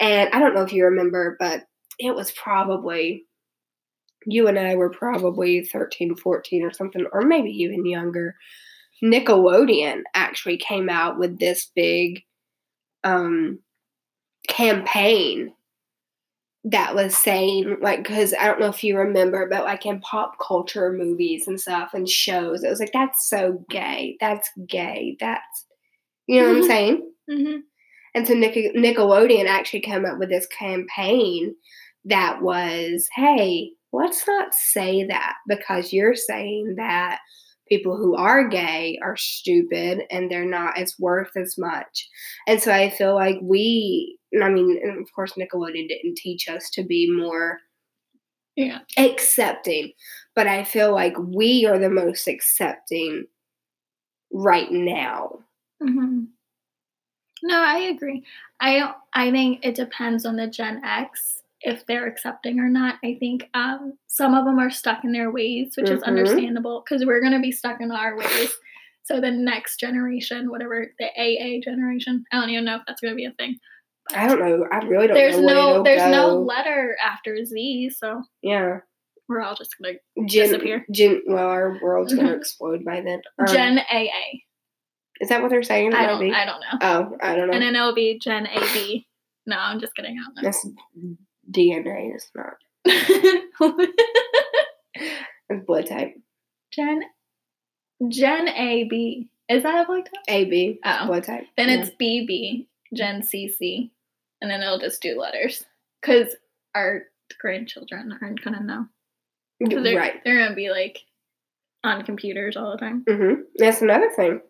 [0.00, 1.62] And I don't know if you remember, but
[2.00, 3.24] it was probably,
[4.26, 8.34] you and I were probably 13, 14 or something, or maybe even younger.
[9.00, 12.24] Nickelodeon actually came out with this big
[13.04, 13.60] um,
[14.48, 15.52] campaign
[16.68, 20.36] that was saying like because i don't know if you remember but like in pop
[20.44, 25.64] culture movies and stuff and shows it was like that's so gay that's gay that's
[26.26, 26.60] you know mm-hmm.
[26.60, 26.70] what i'm mm-hmm.
[26.70, 27.56] saying mm-hmm.
[28.16, 31.54] and so Nick- nickelodeon actually came up with this campaign
[32.04, 37.20] that was hey let's not say that because you're saying that
[37.68, 42.08] people who are gay are stupid and they're not as worth as much.
[42.46, 46.82] And so I feel like we, I mean, of course, Nickelodeon didn't teach us to
[46.82, 47.60] be more
[48.56, 48.80] yeah.
[48.98, 49.92] accepting,
[50.34, 53.26] but I feel like we are the most accepting
[54.32, 55.40] right now.
[55.82, 56.24] Mm-hmm.
[57.42, 58.24] No, I agree.
[58.60, 62.96] I I think it depends on the Gen X if they're accepting or not.
[63.04, 65.96] I think um, some of them are stuck in their ways, which mm-hmm.
[65.96, 68.52] is understandable because we're going to be stuck in our ways.
[69.02, 73.12] So the next generation, whatever the AA generation, I don't even know if that's going
[73.12, 73.58] to be a thing.
[74.14, 74.66] I don't know.
[74.70, 75.78] I really don't there's know.
[75.78, 76.10] no there's go.
[76.10, 78.78] no letter after Z, so yeah,
[79.28, 79.94] we're all just gonna
[80.28, 80.86] Gen, disappear.
[80.90, 83.22] Gen, well, our world's gonna explode by then.
[83.38, 84.40] Um, Gen AA.
[85.20, 85.94] Is that what they're saying?
[85.94, 86.78] I don't, I don't know.
[86.80, 87.54] Oh, I don't know.
[87.54, 89.06] And then it'll be Gen AB.
[89.46, 90.18] No, I'm just kidding.
[90.18, 90.68] I That's
[91.50, 92.54] DNA is not.
[95.48, 96.14] it's blood type.
[96.72, 97.02] Gen
[98.08, 99.28] Gen AB.
[99.48, 100.24] Is that a blood type?
[100.28, 100.80] AB.
[100.84, 101.06] Oh.
[101.06, 101.44] Blood type.
[101.56, 101.76] Then yeah.
[101.82, 103.90] it's BB, Gen CC.
[104.40, 105.64] And then it'll just do letters.
[106.00, 106.36] Because
[106.74, 107.04] our
[107.40, 108.86] grandchildren aren't to know.
[109.60, 110.20] They're, right.
[110.24, 111.00] They're to be like
[111.82, 113.04] on computers all the time.
[113.08, 113.42] Mm-hmm.
[113.56, 114.40] That's another thing.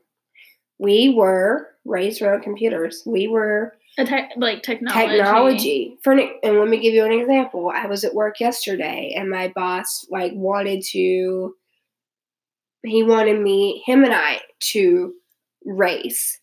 [0.79, 3.03] We were raised around computers.
[3.07, 5.17] We were te- like technology.
[5.17, 5.99] Technology.
[6.03, 7.71] For an, and let me give you an example.
[7.75, 11.55] I was at work yesterday, and my boss like wanted to.
[12.85, 14.41] He wanted me, him and I,
[14.73, 15.15] to
[15.65, 16.39] race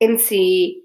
[0.00, 0.82] and see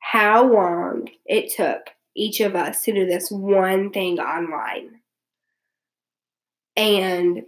[0.00, 5.00] how long it took each of us to do this one thing online.
[6.76, 7.42] And,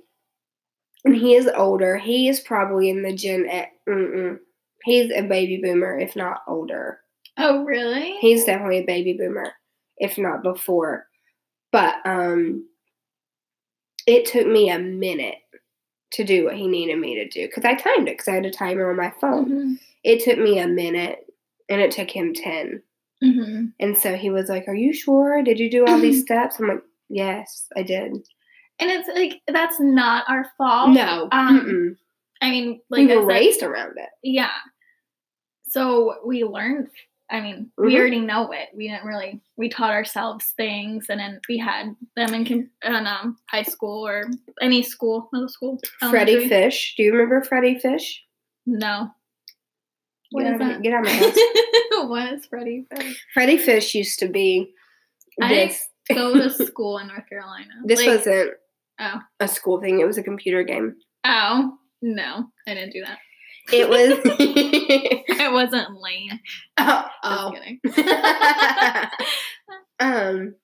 [1.04, 1.96] he is older.
[1.96, 3.70] He is probably in the Gen X.
[4.84, 7.00] He's a baby boomer, if not older.
[7.38, 8.16] Oh, really?
[8.20, 9.52] He's definitely a baby boomer,
[9.96, 11.06] if not before.
[11.72, 12.66] But um,
[14.06, 15.36] it took me a minute
[16.12, 18.46] to do what he needed me to do because I timed it because I had
[18.46, 19.46] a timer on my phone.
[19.46, 19.74] Mm-hmm.
[20.02, 21.20] It took me a minute,
[21.70, 22.82] and it took him 10
[23.22, 23.64] mm-hmm.
[23.78, 25.42] And so he was like, "Are you sure?
[25.42, 28.12] Did you do all these steps?" I'm like, Yes, I did.
[28.12, 30.90] And it's like that's not our fault.
[30.90, 31.28] No.
[31.32, 31.96] Um.
[32.40, 34.08] I mean, like we were said, raised around it.
[34.22, 34.50] Yeah.
[35.68, 36.88] So we learned.
[37.30, 37.86] I mean, Mhm.
[37.86, 38.70] we already know it.
[38.74, 39.40] We didn't really.
[39.56, 44.30] We taught ourselves things, and then we had them in, in um, high school or
[44.62, 45.78] any school, middle school.
[45.98, 46.48] Freddy elementary.
[46.48, 46.94] Fish.
[46.96, 48.24] Do you remember Freddy Fish?
[48.66, 49.10] No.
[50.30, 50.76] What get, is out that?
[50.76, 51.36] Of, get out of my house.
[52.08, 53.26] what is Freddy Fish?
[53.34, 54.72] Freddy Fish used to be
[55.40, 55.74] I.
[56.12, 57.70] Go to school in North Carolina.
[57.84, 58.52] This Like- wasn't
[59.02, 59.18] Oh.
[59.40, 59.98] a school thing.
[60.00, 60.94] It was a computer game.
[61.24, 61.72] Oh
[62.02, 63.18] no, I didn't do that.
[63.72, 64.18] It was.
[65.42, 66.38] It wasn't lame.
[66.78, 67.04] oh.
[67.24, 67.52] Just oh.
[67.54, 67.80] kidding.
[70.00, 70.54] um.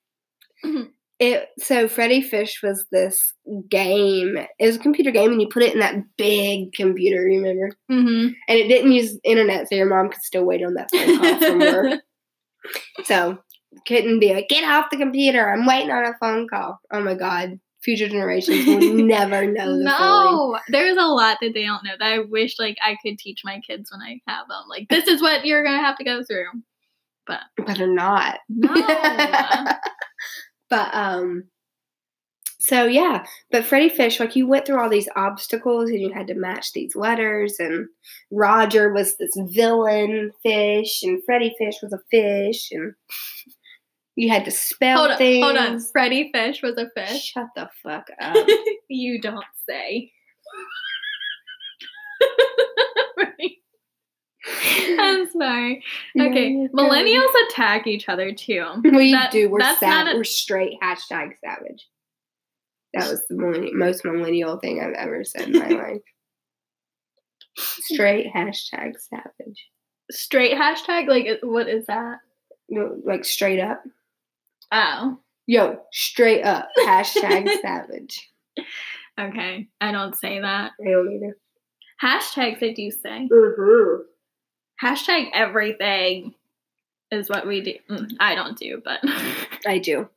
[1.19, 3.33] It so Freddy Fish was this
[3.69, 4.37] game.
[4.59, 7.21] It was a computer game, and you put it in that big computer.
[7.23, 7.71] Remember?
[7.89, 11.17] hmm And it didn't use internet, so your mom could still wait on that phone
[11.17, 12.01] call from work.
[13.05, 13.37] So
[13.87, 15.49] couldn't be like, get off the computer.
[15.49, 16.79] I'm waiting on a phone call.
[16.91, 17.59] Oh my god.
[17.83, 19.85] Future generations will never know the feeling.
[19.85, 23.41] No, there's a lot that they don't know that I wish like I could teach
[23.45, 24.63] my kids when I have them.
[24.67, 26.47] Like this is what you're gonna have to go through.
[27.25, 27.41] But
[27.77, 28.39] they're not.
[28.49, 28.73] No.
[30.69, 31.45] but um
[32.59, 36.27] so yeah, but Freddy Fish, like you went through all these obstacles and you had
[36.27, 37.87] to match these letters and
[38.31, 42.93] Roger was this villain fish and Freddy Fish was a fish and
[44.15, 45.45] you had to spell hold on, things.
[45.45, 45.79] hold on.
[45.79, 47.31] Freddy Fish was a fish.
[47.31, 48.35] Shut the fuck up.
[48.89, 50.11] you don't say.
[54.99, 55.83] I'm sorry.
[56.19, 58.65] Okay, No, millennials attack each other too.
[58.83, 59.49] We That- do.
[59.49, 60.07] We're sad.
[60.07, 60.79] a- We're straight.
[60.81, 61.87] Hashtag savage.
[62.93, 66.01] That was the millennial, most millennial thing I've ever said in my life.
[67.57, 69.67] Straight hashtag savage.
[70.11, 71.07] Straight hashtag.
[71.07, 72.19] Like, what is that?
[72.69, 73.83] No, like straight up.
[74.71, 75.19] Oh,
[75.49, 76.67] Yo, straight up.
[76.85, 78.29] Hashtag savage.
[79.17, 79.67] okay.
[79.79, 80.71] I don't say that.
[80.85, 81.37] I don't either.
[82.03, 83.29] Hashtags I do say.
[83.31, 84.01] Mm-hmm.
[84.83, 86.33] Hashtag everything
[87.11, 87.73] is what we do.
[87.89, 88.99] Mm, I don't do, but
[89.65, 90.07] I do.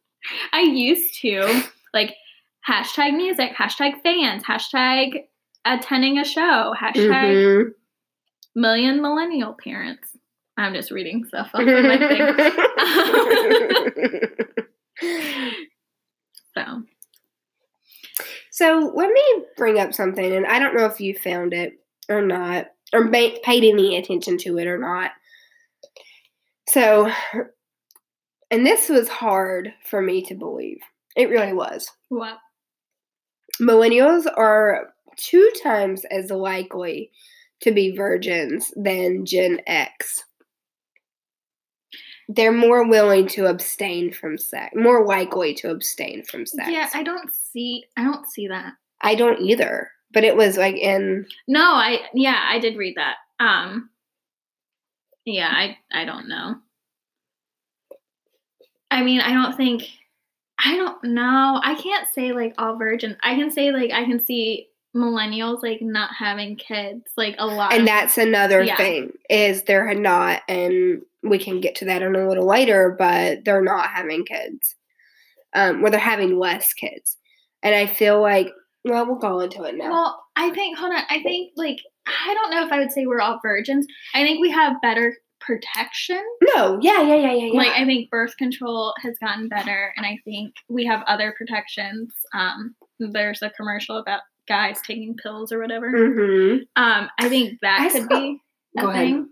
[0.52, 1.62] I used to
[1.94, 2.14] like
[2.68, 5.24] hashtag music, hashtag fans, hashtag
[5.64, 7.70] attending a show, hashtag Mhm.
[8.54, 10.14] million millennial parents.
[10.56, 12.34] I'm just reading stuff off of my thing.
[16.56, 16.82] So
[18.50, 19.22] so let me
[19.56, 21.74] bring up something, and I don't know if you found it
[22.08, 25.12] or not, or ma- paid any attention to it or not.
[26.68, 27.10] So,
[28.50, 30.78] and this was hard for me to believe.
[31.16, 31.90] It really was.
[32.08, 32.38] what?
[33.60, 37.10] Millennials are two times as likely
[37.60, 40.24] to be virgins than Gen X.
[42.28, 46.70] They're more willing to abstain from sex, more likely to abstain from sex.
[46.70, 47.84] Yeah, I don't see.
[47.96, 48.74] I don't see that.
[49.00, 49.90] I don't either.
[50.12, 53.16] But it was like in No, I yeah, I did read that.
[53.38, 53.90] Um
[55.24, 56.56] Yeah, I I don't know.
[58.90, 59.84] I mean, I don't think
[60.64, 61.60] I don't know.
[61.62, 65.80] I can't say like all virgin I can say like I can see millennials like
[65.80, 67.72] not having kids like a lot.
[67.72, 68.76] and of- that's another Yeah.
[68.76, 73.44] thing is they're not and we can get to that in a little later, but
[73.44, 74.74] they're not having kids.
[75.54, 77.16] Um where they're having less kids.
[77.62, 78.50] And I feel like
[78.84, 79.90] well, we'll go into it now.
[79.90, 81.02] Well, I think hold on.
[81.10, 83.86] I think like I don't know if I would say we're all virgins.
[84.14, 86.22] I think we have better protection.
[86.54, 87.58] no, yeah, yeah, yeah, yeah, yeah.
[87.58, 92.12] Like I think birth control has gotten better, and I think we have other protections.
[92.34, 95.90] Um, there's a commercial about guys taking pills or whatever.
[95.90, 98.38] hmm Um, I think that I could saw- be
[98.78, 99.24] a Go ahead.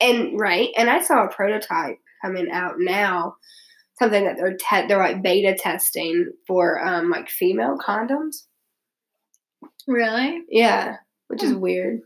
[0.00, 3.36] And right, and I saw a prototype coming out now,
[3.98, 8.44] something that they're te- they're like beta testing for um like female condoms.
[9.88, 10.42] Really?
[10.48, 11.60] Yeah, which is Hmm.
[11.60, 12.00] weird.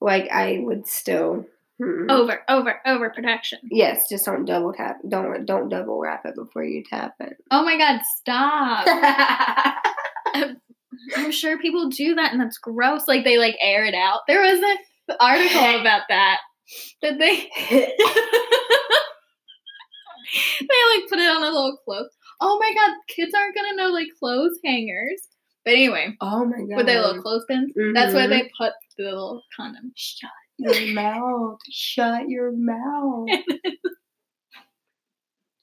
[0.00, 1.44] Like I would still.
[1.80, 2.10] mm.
[2.10, 3.58] Over, over, over protection.
[3.70, 4.98] Yes, just don't double tap.
[5.08, 7.36] Don't don't double wrap it before you tap it.
[7.50, 8.00] Oh my God!
[8.20, 8.86] Stop.
[11.16, 13.06] I'm sure people do that, and that's gross.
[13.06, 14.20] Like they like air it out.
[14.26, 16.38] There was an article about that.
[17.02, 17.86] That they they
[20.96, 22.10] like put it on a little clothes.
[22.40, 25.20] Oh my god, kids aren't gonna know like clothes hangers.
[25.64, 26.76] But anyway, oh my god!
[26.76, 28.62] with their little clothespins, that's where they mm-hmm.
[28.64, 29.92] put the little condom.
[29.96, 31.58] Shut your mouth.
[31.70, 33.28] Shut your mouth.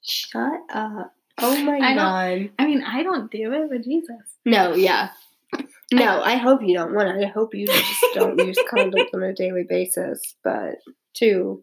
[0.02, 1.14] Shut up.
[1.38, 2.50] Oh my I god.
[2.58, 4.36] I mean, I don't do it, but Jesus.
[4.44, 5.10] No, yeah.
[5.92, 6.94] No, I hope you don't.
[6.94, 7.24] want it.
[7.24, 10.36] I hope you just don't use condoms on a daily basis.
[10.42, 10.76] But
[11.14, 11.62] two,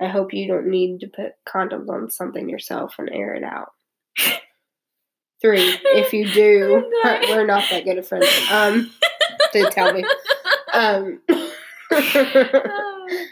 [0.00, 3.72] I hope you don't need to put condoms on something yourself and air it out.
[5.40, 5.78] Three.
[5.84, 8.26] If you do, we're not that good of friends.
[8.50, 8.90] Um,
[9.52, 10.04] to tell me.
[10.72, 13.26] Um, oh my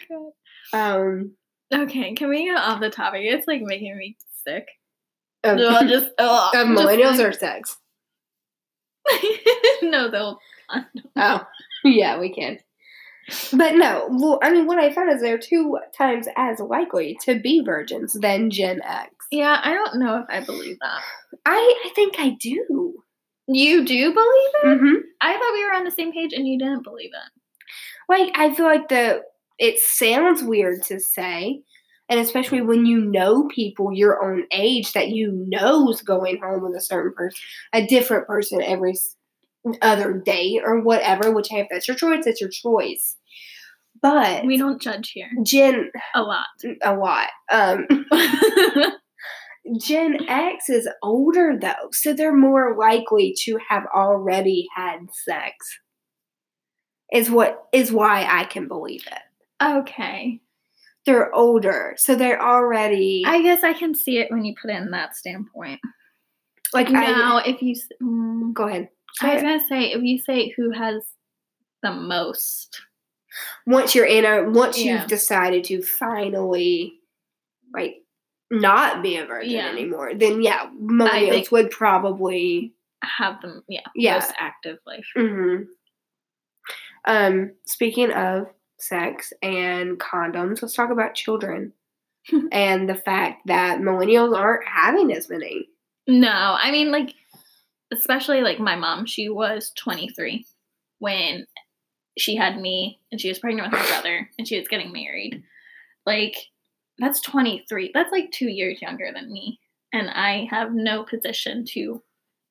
[0.73, 1.01] god.
[1.01, 1.33] um,
[1.73, 3.21] Okay, can we get off the topic?
[3.25, 4.67] It's like making me sick.
[5.45, 7.77] No, just just millennials like- or sex?
[9.83, 10.39] no, they'll.
[11.17, 11.47] Oh,
[11.85, 12.59] yeah, we can.
[13.53, 17.39] But no, well, I mean, what I found is they're two times as likely to
[17.39, 19.11] be virgins than Gen X.
[19.31, 21.01] Yeah, I don't know if I believe that.
[21.45, 22.95] I, I think I do.
[23.47, 24.67] You do believe it?
[24.67, 24.95] Mm-hmm.
[25.21, 27.33] I thought we were on the same page and you didn't believe it.
[28.09, 29.23] Like, I feel like the
[29.59, 31.63] it sounds weird to say,
[32.09, 36.77] and especially when you know people your own age that you know's going home with
[36.77, 37.41] a certain person,
[37.73, 38.95] a different person every
[39.83, 41.33] other day or whatever.
[41.35, 43.17] Which hey, if that's your choice, it's your choice.
[44.01, 46.47] But We don't judge here Gen a lot.
[46.83, 47.29] a lot.
[47.51, 47.87] Um,
[49.81, 55.55] Gen X is older though, so they're more likely to have already had sex.
[57.13, 59.23] Is what is why I can believe it.
[59.63, 60.41] okay.
[61.07, 64.77] They're older, so they're already I guess I can see it when you put it
[64.77, 65.81] in that standpoint.
[66.75, 67.75] like Now, I, if you.
[68.03, 68.91] mm, go ahead.
[69.23, 71.03] I was going to say, if you say who has
[71.83, 72.83] the most.
[73.67, 75.01] Once you're in a once Yeah.
[75.01, 76.95] you've decided to finally
[77.73, 78.03] like
[78.51, 79.69] not be a virgin Yeah.
[79.69, 84.15] anymore, then yeah, millennials would probably have them, yeah, Yeah.
[84.15, 85.07] most active life.
[85.15, 85.63] hmm
[87.05, 88.47] Um, speaking of
[88.79, 91.73] sex and condoms, let's talk about children
[92.53, 95.69] and the fact that millennials aren't having as many.
[96.07, 96.29] No,
[96.61, 97.15] I mean, like,
[97.93, 100.45] especially like my mom, she was 23
[100.99, 101.47] when
[102.19, 105.43] she had me and she was pregnant with my brother and she was getting married.
[106.05, 106.35] Like,
[106.99, 107.93] that's 23.
[107.95, 109.61] That's like two years younger than me.
[109.93, 112.03] And I have no position to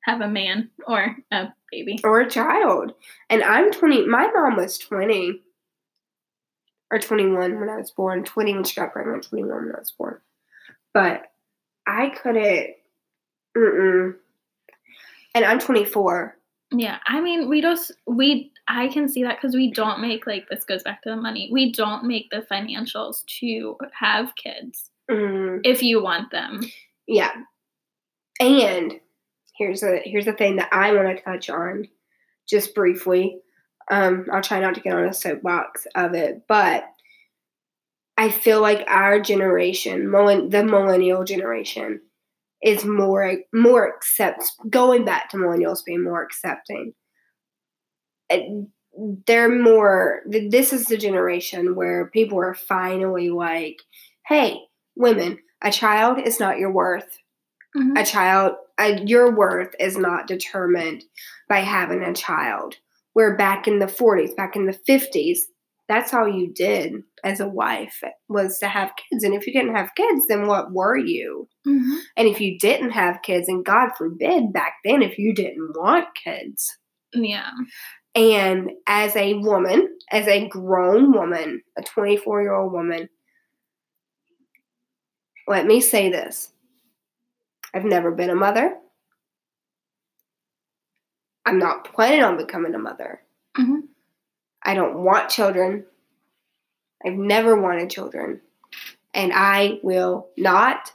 [0.04, 2.00] have a man or a baby.
[2.02, 2.92] Or a child.
[3.30, 4.06] And I'm 20.
[4.06, 5.42] My mom was 20
[6.90, 8.24] or 21 when I was born.
[8.24, 10.18] 20 when she got pregnant, 21 when I was born.
[10.94, 11.24] But
[11.86, 12.74] I couldn't.
[13.56, 14.14] Mm-mm.
[15.34, 16.36] And I'm 24.
[16.70, 20.48] Yeah, I mean, we just, we, I can see that because we don't make, like,
[20.48, 21.48] this goes back to the money.
[21.50, 25.60] We don't make the financials to have kids Mm.
[25.64, 26.60] if you want them.
[27.06, 27.32] Yeah.
[28.40, 29.00] And
[29.56, 31.88] here's a here's the thing that I want to touch on
[32.48, 33.40] just briefly.
[33.90, 36.84] Um, I'll try not to get on a soapbox of it, but
[38.18, 42.02] I feel like our generation, millen- the millennial generation,
[42.62, 46.92] is more more accept going back to millennials being more accepting.
[48.30, 48.68] And
[49.26, 50.22] They're more.
[50.26, 53.76] This is the generation where people are finally like,
[54.26, 54.58] "Hey,
[54.96, 57.18] women, a child is not your worth
[57.76, 58.00] Mhm.
[58.00, 61.04] a child uh, your worth is not determined
[61.48, 62.76] by having a child
[63.14, 65.48] where back in the 40s back in the 50s
[65.88, 69.76] that's all you did as a wife was to have kids and if you didn't
[69.76, 71.98] have kids then what were you Mhm.
[72.16, 76.06] and if you didn't have kids and god forbid back then if you didn't want
[76.24, 76.78] kids
[77.14, 77.50] Yeah.
[78.14, 83.08] And as a woman as a grown woman a 24 year old woman
[85.46, 86.50] let me say this
[87.74, 88.76] I've never been a mother.
[91.44, 93.22] I'm not planning on becoming a mother.
[93.56, 93.88] Mhm.
[94.64, 95.86] I don't want children.
[97.04, 98.40] I've never wanted children.
[99.14, 100.92] And I will not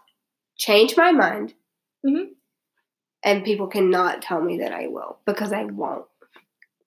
[0.57, 1.55] change my mind.
[2.05, 2.35] Mhm.
[3.23, 6.07] And people cannot tell me that I will because I won't.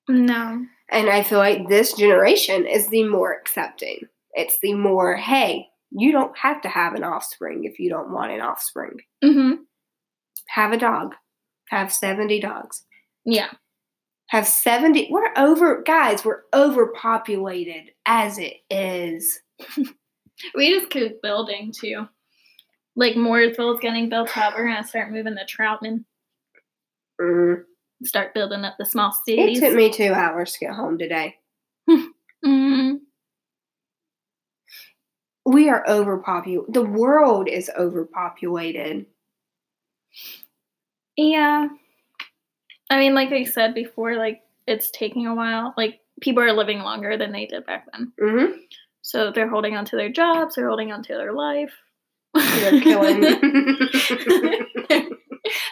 [0.08, 0.64] No.
[0.90, 4.00] And I feel like this generation is the more accepting.
[4.34, 8.32] It's the more, hey, you don't have to have an offspring if you don't want
[8.32, 8.98] an offspring.
[9.22, 9.52] hmm
[10.48, 11.14] Have a dog.
[11.70, 12.84] Have 70 dogs.
[13.24, 13.50] Yeah.
[14.28, 15.08] Have 70.
[15.10, 19.40] We're over, guys, we're overpopulated as it is.
[20.54, 22.08] We just keep building too.
[22.94, 24.54] Like Mooresville's getting built up.
[24.54, 26.04] We're gonna start moving the Troutman.
[27.18, 27.62] Mm.
[28.04, 29.58] Start building up the small cities.
[29.58, 31.36] It took me two hours to get home today.
[32.44, 32.98] Mhm.
[35.44, 36.74] We are overpopulated.
[36.74, 39.06] The world is overpopulated.
[41.16, 41.68] Yeah.
[42.90, 45.72] I mean, like I said before, like it's taking a while.
[45.76, 48.12] Like people are living longer than they did back then.
[48.20, 48.52] hmm
[49.02, 51.72] So they're holding on to their jobs, they're holding on to their life.
[52.34, 53.20] They're killing.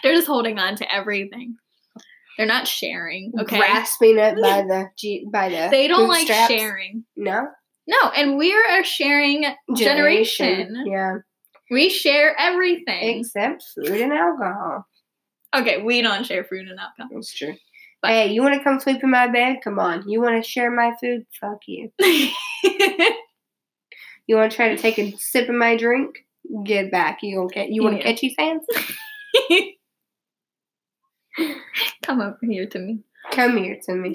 [0.03, 1.57] they're just holding on to everything.
[2.37, 3.33] They're not sharing.
[3.39, 3.59] Okay.
[3.59, 4.63] Grasping it by
[4.99, 5.69] the by the.
[5.71, 6.53] they don't like bootstraps.
[6.53, 7.05] sharing.
[7.17, 7.47] No
[7.87, 9.45] No, and we're a sharing
[9.77, 10.85] generation.
[10.87, 11.17] Yeah,
[11.71, 13.21] We share everything.
[13.21, 14.87] except food and alcohol.
[15.55, 17.09] Okay, we don't share food and alcohol.
[17.13, 17.55] That's true.
[18.03, 19.59] But hey, you want to come sleep in my bed?
[19.63, 20.09] Come on.
[20.09, 21.25] You want to share my food?
[21.41, 21.91] Fuck you.
[24.27, 26.17] You want to try to take a sip of my drink?
[26.65, 27.19] Get back.
[27.23, 27.69] You gonna get?
[27.69, 28.11] You want to Yeah.
[28.13, 28.65] catch these hands?
[32.05, 33.01] Come over here to me.
[33.31, 34.15] Come here to me.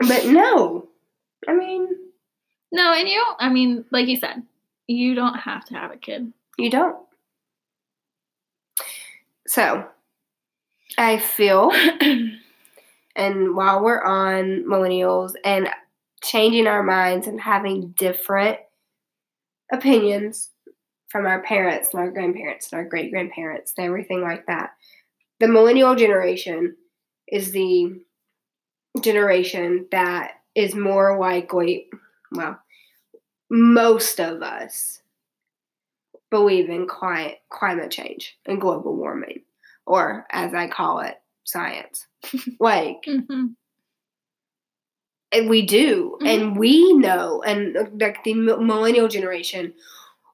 [0.00, 0.88] But no,
[1.46, 1.88] I mean
[2.72, 4.42] no, and you don't, I mean, like you said,
[4.86, 6.32] you don't have to have a kid.
[6.58, 6.96] you don't.
[9.46, 9.86] So,
[10.98, 11.70] I feel,
[13.16, 15.68] and while we're on millennials and
[16.22, 18.58] changing our minds and having different
[19.72, 20.50] opinions
[21.08, 24.70] from our parents and our grandparents and our great grandparents and everything like that,
[25.40, 26.76] the millennial generation
[27.28, 28.00] is the
[29.00, 31.88] generation that is more likely,
[32.32, 32.58] well,
[33.50, 35.02] most of us
[36.30, 39.42] believe in climate, climate change and global warming,
[39.86, 42.06] or as I call it, science.
[42.60, 43.46] like, hmm
[45.32, 49.74] and we do, and we know, and like the mi- millennial generation,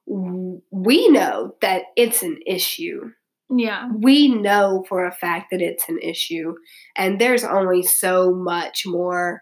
[0.05, 3.11] we know that it's an issue.
[3.53, 3.89] Yeah.
[3.93, 6.55] We know for a fact that it's an issue,
[6.95, 9.41] and there's only so much more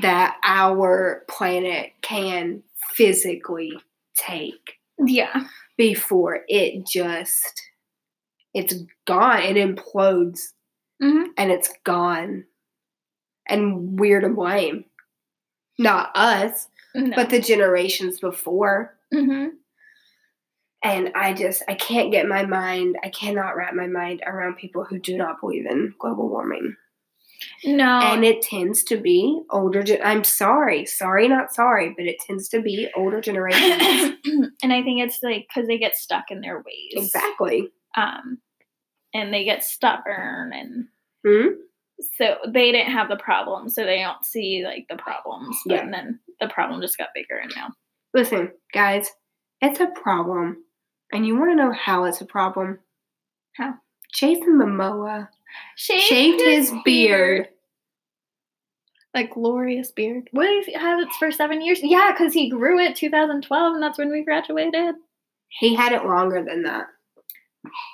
[0.00, 2.62] that our planet can
[2.94, 3.72] physically
[4.16, 5.44] take Yeah.
[5.76, 7.62] before it just
[8.54, 8.74] it's
[9.06, 9.42] gone.
[9.42, 10.40] It implodes.
[11.00, 12.44] Hmm and it's gone.
[13.48, 14.84] And we're to blame.
[15.78, 17.14] Not us No.
[17.14, 18.98] but the generations before.
[19.14, 19.46] Hmm
[20.82, 24.84] and i just i can't get my mind i cannot wrap my mind around people
[24.84, 26.76] who do not believe in global warming
[27.64, 28.00] No.
[28.02, 32.48] and it tends to be older gen- i'm sorry sorry not sorry but it tends
[32.50, 34.16] to be older generations
[34.62, 36.92] and I think it's like because they get stuck in their ways.
[37.04, 38.38] exactly Um,
[39.14, 40.84] and they get stubborn, and
[41.26, 41.54] hmm
[42.16, 45.56] so they didn't have the problem, so they don't see like the problems.
[45.66, 45.90] But Yeah.
[45.90, 47.68] then the problem just got bigger, and now.
[48.14, 49.10] Listen, guys,
[49.60, 50.62] it's a problem.
[51.12, 52.78] And you want to know how it's a problem?
[53.56, 53.74] How?
[54.12, 55.28] Jason Momoa
[55.76, 57.48] Shaved, shaved his beard.
[59.14, 60.28] Like glorious beard.
[60.32, 61.80] What did he have it for seven years?
[61.82, 64.96] Yeah, because he grew it 2012, and that's when we graduated.
[65.48, 66.86] He had it longer than that.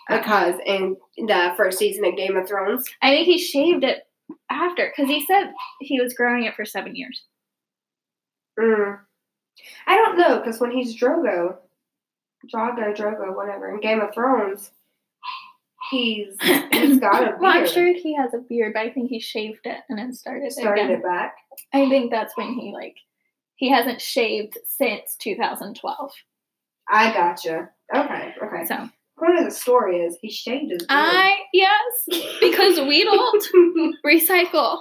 [0.08, 4.06] Because in the first season of Game of Thrones, I think he shaved it
[4.50, 7.22] after, because he said he was growing it for seven years.
[8.58, 8.98] mm,
[9.86, 11.56] I don't know, because when he's Drogo,
[12.52, 14.70] Drogo, Drogo, whatever, in Game of Thrones,
[15.90, 16.36] he's
[16.72, 17.40] he's got a beard.
[17.40, 20.12] Well, I'm sure he has a beard, but I think he shaved it and then
[20.12, 20.98] started, started again.
[20.98, 21.36] it back.
[21.72, 22.96] I think that's when he like
[23.56, 26.12] he hasn't shaved since 2012.
[26.88, 27.70] I gotcha.
[27.94, 28.66] Okay, okay.
[28.66, 28.88] So
[29.18, 30.86] Point of the story is he shaved his beard.
[30.90, 34.80] I yes, because we don't recycle,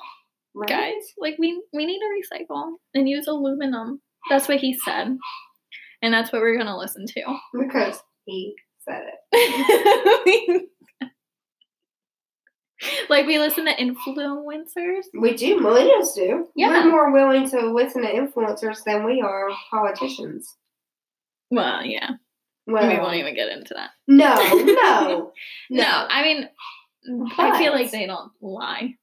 [0.56, 0.68] Right?
[0.70, 1.14] guys.
[1.20, 2.06] Like we we need to
[2.38, 4.02] recycle and use aluminum.
[4.30, 5.18] That's what he said,
[6.04, 7.22] and that's what we're gonna listen to.
[7.58, 8.56] Because he
[8.88, 10.70] said it.
[13.10, 15.04] like we listen to influencers.
[15.20, 15.60] We do.
[15.60, 16.48] Millennials do.
[16.56, 16.70] Yeah.
[16.70, 20.56] We're more willing to listen to influencers than we are politicians.
[21.50, 22.10] Well, yeah,
[22.68, 23.92] Well, we won't even get into that.
[24.08, 25.32] no, no, no,
[25.70, 26.50] No, I mean,
[27.38, 28.96] I feel like they don't lie.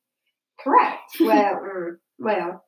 [0.58, 1.12] Correct.
[1.20, 2.64] Well, mm, well,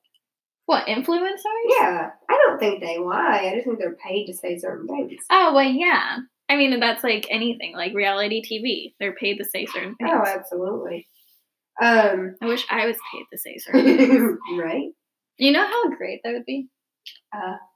[0.66, 1.40] What influencers?
[1.78, 2.10] yeah.
[2.30, 3.48] I don't think they lie.
[3.50, 5.22] I just think they're paid to say certain things.
[5.30, 6.18] Oh well, yeah.
[6.48, 8.94] I mean, that's like anything, like reality TV.
[9.00, 10.10] They're paid to say certain things.
[10.12, 11.06] Oh, absolutely.
[11.80, 14.38] Um, I wish I was paid to say certain things.
[14.58, 14.90] right?
[15.38, 16.68] You know how great that would be?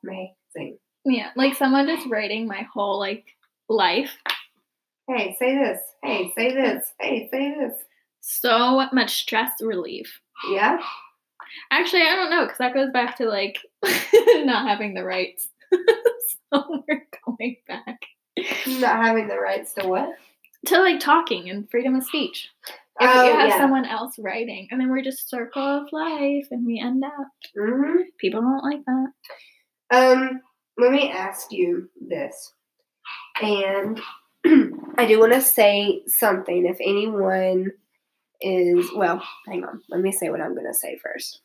[0.05, 0.78] Amazing.
[1.05, 3.24] Yeah, like someone just writing my whole like
[3.68, 4.16] life.
[5.09, 5.80] Hey, say this.
[6.03, 6.84] Hey, say this.
[7.01, 7.72] Hey, say this.
[8.20, 10.20] So much stress relief.
[10.51, 10.78] Yeah.
[11.71, 13.59] Actually, I don't know because that goes back to like
[14.45, 15.49] not having the rights.
[16.53, 17.99] so we're going back
[18.67, 20.11] Not having the rights to what?
[20.67, 22.51] to like talking and freedom of speech.
[22.99, 23.59] If Oh, you have yeah.
[23.59, 27.29] someone else writing, and then we're just circle of life, and we end up.
[27.57, 29.13] hmm People don't like that.
[29.91, 30.41] Um,
[30.79, 32.53] let me ask you this.
[33.43, 34.01] And
[34.99, 36.67] I do want to say something.
[36.67, 37.71] If anyone
[38.41, 39.82] is, well, hang on.
[39.89, 41.41] Let me say what I'm going to say first.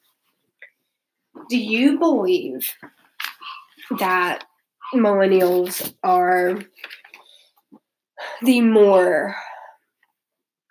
[1.50, 2.70] Do you believe
[4.00, 4.44] that
[4.94, 6.60] millennials are
[8.42, 9.36] the more,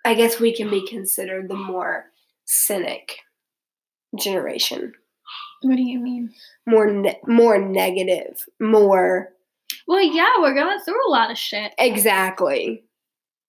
[0.05, 2.05] I guess we can be considered the more
[2.45, 3.17] cynic
[4.17, 4.93] generation?
[5.63, 6.33] What do you mean?
[6.67, 9.29] more ne- more negative, more
[9.87, 11.73] Well, yeah, we're going through a lot of shit.
[11.77, 12.83] exactly.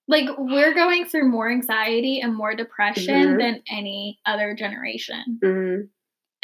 [0.09, 3.38] Like we're going through more anxiety and more depression Mhm.
[3.38, 5.38] than any other generation.
[5.42, 5.88] Mhm.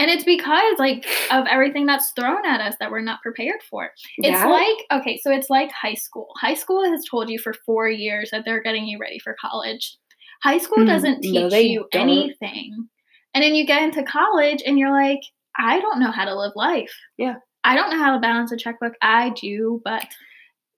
[0.00, 3.90] And it's because like of everything that's thrown at us that we're not prepared for.
[4.18, 4.46] It's Yeah.
[4.46, 6.28] like okay, so it's like high school.
[6.40, 9.96] High school has told you for 4 years that they're getting you ready for college.
[10.44, 12.02] High school Hmm, doesn't teach no, you don't.
[12.02, 12.88] anything.
[13.34, 15.20] And then you get into college and you're like,
[15.58, 16.94] I don't know how to live life.
[17.16, 17.36] Yeah.
[17.64, 18.94] I don't know how to balance a checkbook.
[19.02, 20.06] I do, but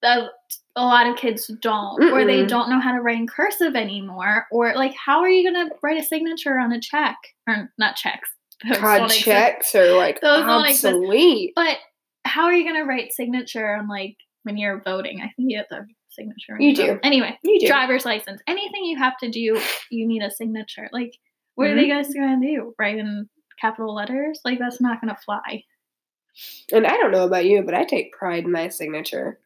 [0.03, 0.28] a,
[0.77, 4.47] a lot of kids don't, or they don't know how to write in cursive anymore,
[4.53, 7.16] or like, how are you gonna write a signature on a check
[7.49, 8.31] or not checks?
[8.81, 11.53] God, checks are like Those obsolete.
[11.57, 11.79] But
[12.25, 15.21] how are you gonna write signature on like when you're voting?
[15.21, 16.57] I think you have to signature.
[16.61, 16.85] You vote.
[16.85, 17.01] do.
[17.03, 17.66] Anyway, You do.
[17.66, 19.61] driver's license, anything you have to do,
[19.91, 20.89] you need a signature.
[20.93, 21.14] Like,
[21.57, 21.79] what are Mm-hmm.
[21.79, 22.75] they guys gonna do?
[22.79, 23.29] Write in
[23.61, 24.41] capital letters?
[24.45, 25.64] Like, that's not gonna fly.
[26.73, 29.41] And I don't know about you, but I take pride in my signature.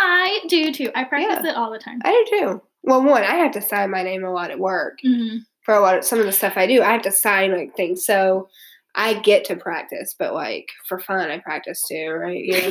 [0.00, 0.90] I do too.
[0.94, 1.98] I practice it all the time.
[2.04, 2.62] I do too.
[2.82, 5.40] Well, one, I have to sign my name a lot at work Mhm.
[5.62, 6.82] for a lot of some of the stuff I do.
[6.82, 8.48] I have to sign like things, so
[8.94, 10.14] I get to practice.
[10.18, 12.40] But like for fun, I practice too, right?
[12.44, 12.70] Yeah.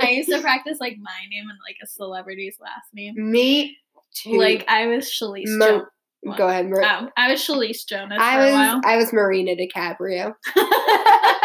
[0.00, 3.14] I used to practice like my name and like a celebrity's last name.
[3.16, 3.76] Me
[4.14, 4.38] too.
[4.38, 5.86] Like I was Shelise Mo-
[6.22, 6.38] what?
[6.38, 8.80] go ahead, Mar- Oh, I was Shelise Jonas I for a was while.
[8.84, 10.34] I was Marina DiCaprio.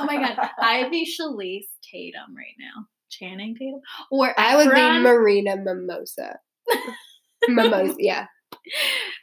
[0.00, 2.86] oh my god, I'd be Shelise Tatum right now.
[3.10, 3.80] Channing Tatum,
[4.10, 6.38] or I would be Marina Mimosa.
[7.48, 8.26] Mimosa, yeah.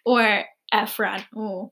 [0.05, 1.23] or Efron.
[1.35, 1.71] Oh,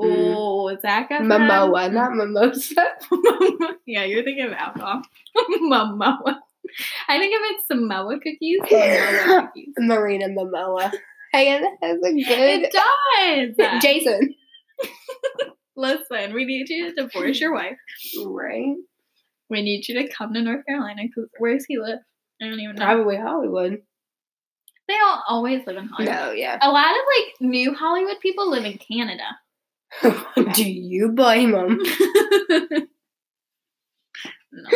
[0.00, 0.34] Mm.
[0.36, 1.22] oh, Zac Efron.
[1.26, 2.74] Momoa, not Mimosa.
[3.86, 5.00] yeah, you're thinking of alcohol.
[5.62, 6.36] Momoa.
[7.08, 9.72] I think if it's Samoa cookies, Momoa cookies.
[9.78, 10.92] Marina Momoa.
[11.32, 12.24] Hey, that's a good.
[12.28, 13.82] It does.
[13.82, 14.34] Jason.
[15.76, 17.76] Listen, we need you to divorce your wife.
[18.24, 18.76] Right.
[19.50, 21.98] We need you to come to North Carolina because where does he live?
[22.40, 22.84] I don't even know.
[22.84, 23.82] Probably Hollywood.
[24.88, 26.14] They don't always live in Hollywood.
[26.14, 26.58] No, yeah.
[26.62, 29.24] A lot of like new Hollywood people live in Canada.
[30.54, 31.78] Do you blame them?
[34.52, 34.68] no.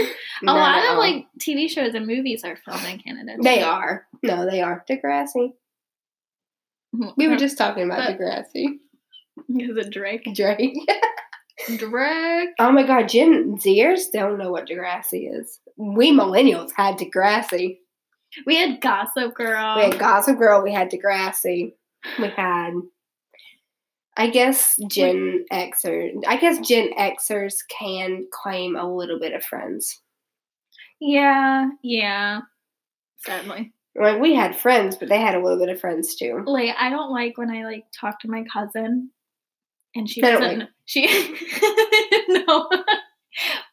[0.46, 3.36] A lot of like TV shows and movies are filmed in Canada.
[3.42, 4.06] They are.
[4.22, 4.84] No, they are.
[4.90, 5.52] Degrassi.
[6.92, 7.36] We were mm-hmm.
[7.38, 8.78] just talking about But- Degrassi.
[9.54, 10.28] because of Drake.
[10.34, 10.76] Drake.
[11.76, 12.48] Drake.
[12.58, 15.60] oh my god, Gen Zers don't know what Degrassi is.
[15.76, 17.78] We millennials had Degrassi.
[18.46, 19.76] We had Gossip Girl.
[19.76, 21.72] We had Gossip Girl, we had Degrassi.
[22.18, 22.72] We had
[24.16, 30.00] I guess Gen Xers I guess Gen Xers can claim a little bit of friends.
[31.00, 32.40] yeah, yeah.
[33.18, 33.72] Sadly.
[33.96, 36.42] Like we had friends, but they had a little bit of friends too.
[36.46, 39.10] Like I don't like when I like talk to my cousin
[39.94, 41.06] and she I doesn't like- she
[42.28, 42.70] no.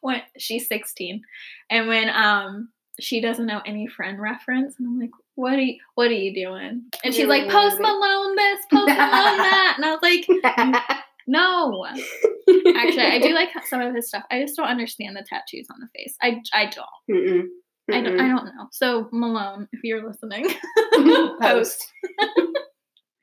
[0.01, 1.21] When she's 16
[1.69, 5.77] and when um she doesn't know any friend reference and I'm like what are you
[5.95, 6.83] what are you doing?
[7.03, 9.73] And she's like post Malone this post Malone that.
[9.77, 10.97] And I was like
[11.27, 11.85] no.
[11.85, 14.23] Actually I do like some of his stuff.
[14.31, 16.15] I just don't understand the tattoos on the face.
[16.21, 16.87] I I don't.
[17.17, 17.43] Mm-mm.
[17.91, 18.67] I don't I don't know.
[18.71, 20.47] So Malone if you're listening
[21.41, 21.91] Post.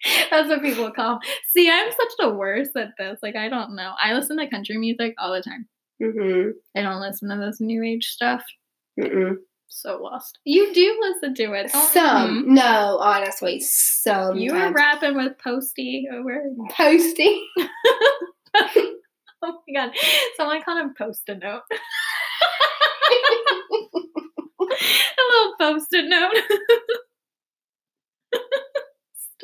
[0.31, 1.21] That's what people call.
[1.51, 3.19] See, I'm such the worst at this.
[3.23, 3.93] Like, I don't know.
[4.01, 5.67] I listen to country music all the time.
[6.03, 6.51] Mm-hmm.
[6.77, 8.43] I don't listen to this new age stuff.
[9.01, 9.37] Mm-mm.
[9.69, 10.39] So lost.
[10.45, 11.73] You do listen to it.
[11.73, 12.47] don't- Some, Mhm.
[12.49, 14.37] no, honestly, some.
[14.39, 16.43] You were rapping with Posty over.
[16.71, 17.43] posty.
[19.47, 19.91] Oh my god!
[20.39, 21.61] Someone called him Post-it note.
[24.61, 26.35] a little Post-it note.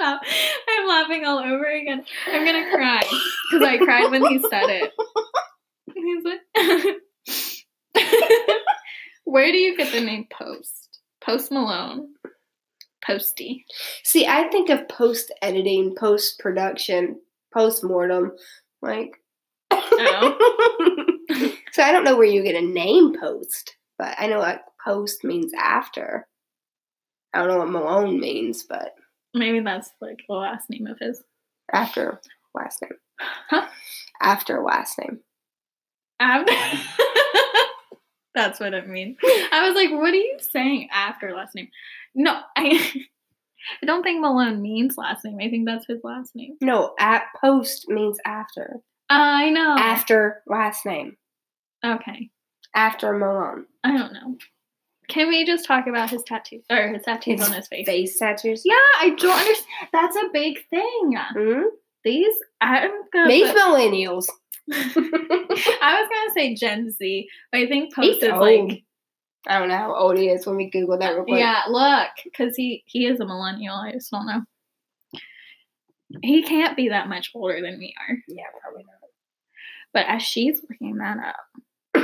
[0.01, 0.23] Stop!
[0.67, 2.03] I'm laughing all over again.
[2.27, 4.93] I'm gonna cry because I cried when he said it.
[5.95, 6.41] He's like,
[9.25, 11.01] Where do you get the name Post?
[11.21, 12.15] Post Malone.
[13.05, 13.67] Posty.
[14.03, 17.21] See, I think of post editing, post production,
[17.53, 18.33] post mortem,
[18.81, 19.13] like.
[21.73, 25.23] So I don't know where you get a name post, but I know what post
[25.23, 26.27] means after.
[27.33, 28.95] I don't know what Malone means, but
[29.35, 31.23] Maybe that's like the last name of his.
[31.73, 32.21] after
[32.55, 32.93] last name.
[33.49, 33.67] Huh?
[34.21, 35.21] After last name.
[36.19, 36.53] After.
[38.35, 39.17] that's what it means.
[39.53, 41.69] I was like, what are you saying after last name?
[42.15, 42.93] No, I.
[43.83, 45.39] I don't think Malone means last name.
[45.41, 46.57] I think that's his last name.
[46.63, 48.77] No, at post means after.
[49.11, 49.77] I know.
[49.79, 51.17] After last name.
[51.85, 52.31] Okay.
[52.75, 53.67] After Malone.
[53.85, 54.39] I don't know.
[55.11, 57.87] Can we just talk about his tattoos or his tattoos His on his face?
[57.87, 58.63] Face tattoos.
[58.65, 59.89] Yeah, I don't understand.
[59.93, 61.15] That's a big thing.
[61.35, 61.63] hmm
[62.05, 63.29] These, I'm gonna.
[63.29, 64.27] These put- millennials.
[64.73, 68.85] I was gonna say Gen Z, but I think post is like
[69.49, 71.39] I don't know how old he is when we Google that real quick.
[71.41, 73.75] Yeah, look, because he he is a millennial.
[73.75, 74.43] I just don't know.
[76.23, 78.17] He can't be that much older than we are.
[78.29, 78.95] Yeah, probably not.
[79.93, 81.37] But as she's looking that up,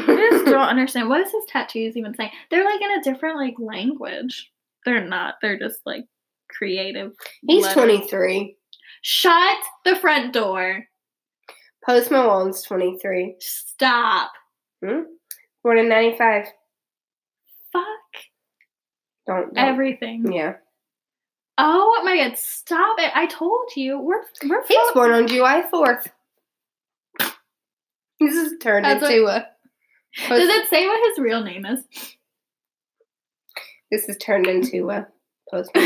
[0.08, 1.08] I just don't understand.
[1.08, 2.30] What is his tattoos even saying?
[2.50, 4.50] They're like in a different like language.
[4.84, 5.34] They're not.
[5.42, 6.06] They're just like
[6.48, 7.12] creative.
[7.46, 7.74] He's letters.
[7.74, 8.56] 23.
[9.02, 10.84] Shut the front door.
[11.84, 13.36] Post Malone's 23.
[13.38, 14.32] Stop.
[14.84, 15.02] Hmm?
[15.62, 16.46] Born in 95.
[17.72, 17.84] Fuck
[19.26, 19.54] Don't.
[19.54, 19.58] don't.
[19.58, 20.32] everything.
[20.32, 20.54] Yeah.
[21.58, 23.10] Oh my god, stop it.
[23.14, 23.98] I told you.
[23.98, 26.08] We're we're He was born on July 4th.
[28.20, 29.46] This is turned That's into a.
[30.28, 31.84] Does it say what his real name is?
[33.90, 35.06] This is turned into a
[35.50, 35.70] Post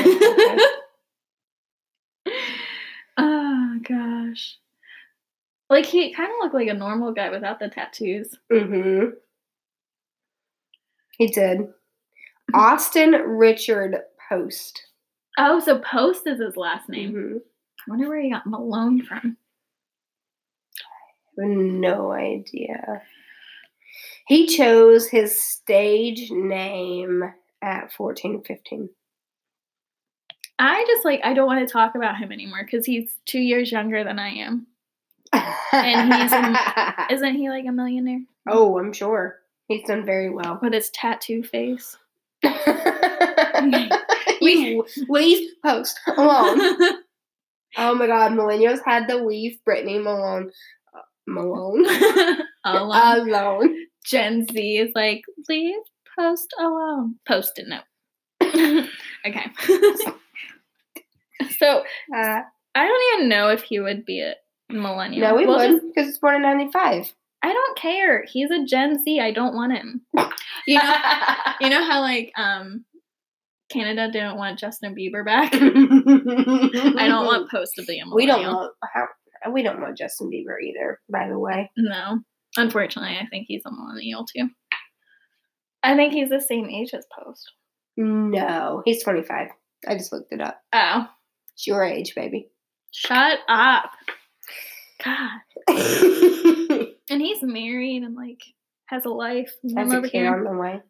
[3.19, 4.57] oh gosh.
[5.69, 8.35] Like he kind of looked like a normal guy without the tattoos.
[8.51, 9.11] mm-hmm.
[11.19, 11.69] He did.
[12.55, 13.97] Austin Richard
[14.29, 14.87] Post.
[15.39, 17.13] Oh, so Post is his last name.
[17.13, 17.37] Mhm.
[17.37, 19.37] I wonder where he got Malone from.
[21.39, 23.03] I have no idea.
[24.27, 27.25] He chose his stage name
[27.63, 28.89] at 14, 15.
[30.59, 33.73] I just like I don't want to talk about him anymore because he's two years
[33.73, 34.67] younger than I am.
[35.73, 36.57] And he's in-
[37.17, 39.39] Isn't he like a millionaire oh, I'm sure.
[39.69, 40.59] He's done very well.
[40.61, 41.97] with his tattoo face?
[44.43, 46.77] we weave post alone.
[47.77, 50.51] Oh my god, millennials had the weave Britney Malone.
[51.31, 51.87] Malone?
[52.65, 53.29] alone.
[53.31, 53.77] Alone.
[54.05, 55.77] Gen Z is like leave
[56.19, 57.17] Post alone.
[57.27, 57.85] Post it note.
[59.27, 59.47] okay.
[61.59, 62.41] so Uh,
[62.75, 64.35] I don't even know if he would be a
[64.71, 65.29] millennial.
[65.29, 67.13] no, we We'll would because he's born in 95.
[67.43, 68.25] I don't care.
[68.31, 69.19] He's a Gen Z.
[69.21, 70.03] I don't want him.
[70.67, 70.95] You know,
[71.61, 72.85] you know how like um
[73.71, 75.55] Canada didn't want Justin Bieber back.
[75.55, 78.17] I don't want Post to be a millennial.
[78.17, 79.07] We don't want how,
[79.51, 81.01] we don't want Justin Bieber either.
[81.11, 82.19] By the way, No,
[82.57, 84.49] unfortunately, I think he's a millennial too.
[85.83, 87.53] I think he's the same age as Post.
[87.97, 89.49] no, he's 25.
[89.89, 90.61] I just looked it up.
[90.75, 91.07] Oh,
[91.55, 92.51] It's your age, baby.
[92.93, 93.91] shut up.
[95.03, 95.41] God,
[97.11, 98.41] and he's married and like
[98.87, 99.53] has a life.
[99.77, 100.35] I'm a kid here.
[100.35, 100.83] on the way.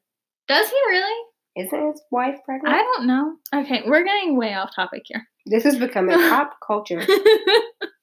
[0.48, 1.24] Does he really?
[1.56, 2.74] Isn't his wife pregnant?
[2.74, 3.36] I don't know.
[3.54, 5.24] Okay, we're getting way off topic here.
[5.46, 7.04] This is becoming pop culture.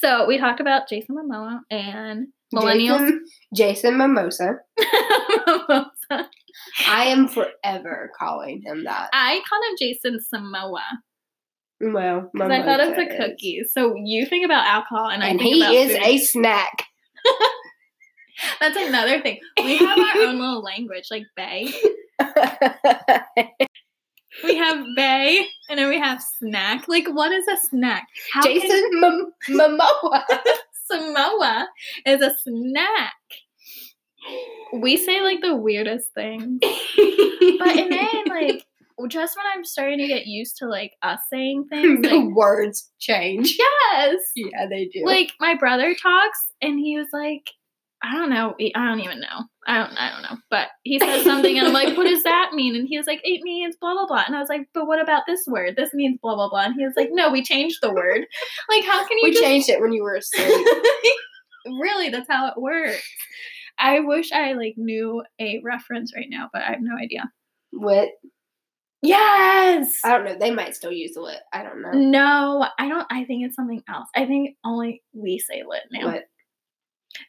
[0.00, 2.98] so we talked about Jason Momoa and millennials.
[3.00, 3.24] Jason,
[3.54, 4.56] Jason Mimosa.
[6.86, 9.10] I am forever calling him that.
[9.12, 10.82] I call him Jason Samoa
[11.80, 13.72] Well, because I thought of the Mimosa cookies.
[13.72, 16.02] So you think about alcohol, and, I and think he is food.
[16.02, 16.84] a snack.
[18.60, 19.38] That's another thing.
[19.58, 21.72] We have our own little language, like Bay.
[24.44, 26.86] We have Bay, and then we have snack.
[26.88, 28.06] Like, what is a snack?
[28.32, 30.24] How can- Jason Mom- Momoa.
[30.90, 31.68] Samoa
[32.06, 33.12] is a snack.
[34.72, 38.66] We say like the weirdest things, but and then like
[39.08, 42.90] just when I'm starting to get used to like us saying things, the like words
[42.98, 43.56] change.
[43.58, 45.02] yes, Yeah, they do.
[45.06, 47.50] like my brother talks and he was like
[48.02, 48.54] i don't know.
[48.74, 49.44] I don't even know.
[49.66, 50.38] I don't i don't know.
[50.50, 52.74] But he said something and i'm like what does that mean?
[52.74, 54.24] And he was like it means blah blah blah.
[54.26, 55.74] And i was like but what about this word?
[55.76, 56.64] This means blah blah blah.
[56.64, 58.24] And he was like no we changed the word.
[58.68, 60.66] Like how can you we just changed it when you were asleep.
[61.80, 63.02] really that's how it works.
[63.78, 67.30] I wish i like knew a reference right now but i have no idea.
[67.72, 68.08] What?
[69.02, 70.00] yes!
[70.04, 70.36] I don't know.
[70.38, 71.38] They might still use lit.
[71.52, 71.92] I don't know.
[71.92, 74.08] no i don't i think it's something else.
[74.16, 76.12] I think only we say lit now.
[76.12, 76.24] What?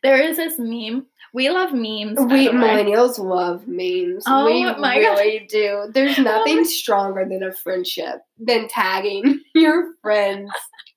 [0.03, 1.05] There is this meme.
[1.33, 2.19] We love memes.
[2.19, 4.23] We millennials love memes.
[4.27, 5.17] Oh we my God.
[5.19, 5.89] really do.
[5.93, 10.51] There's nothing stronger than a friendship than tagging your friends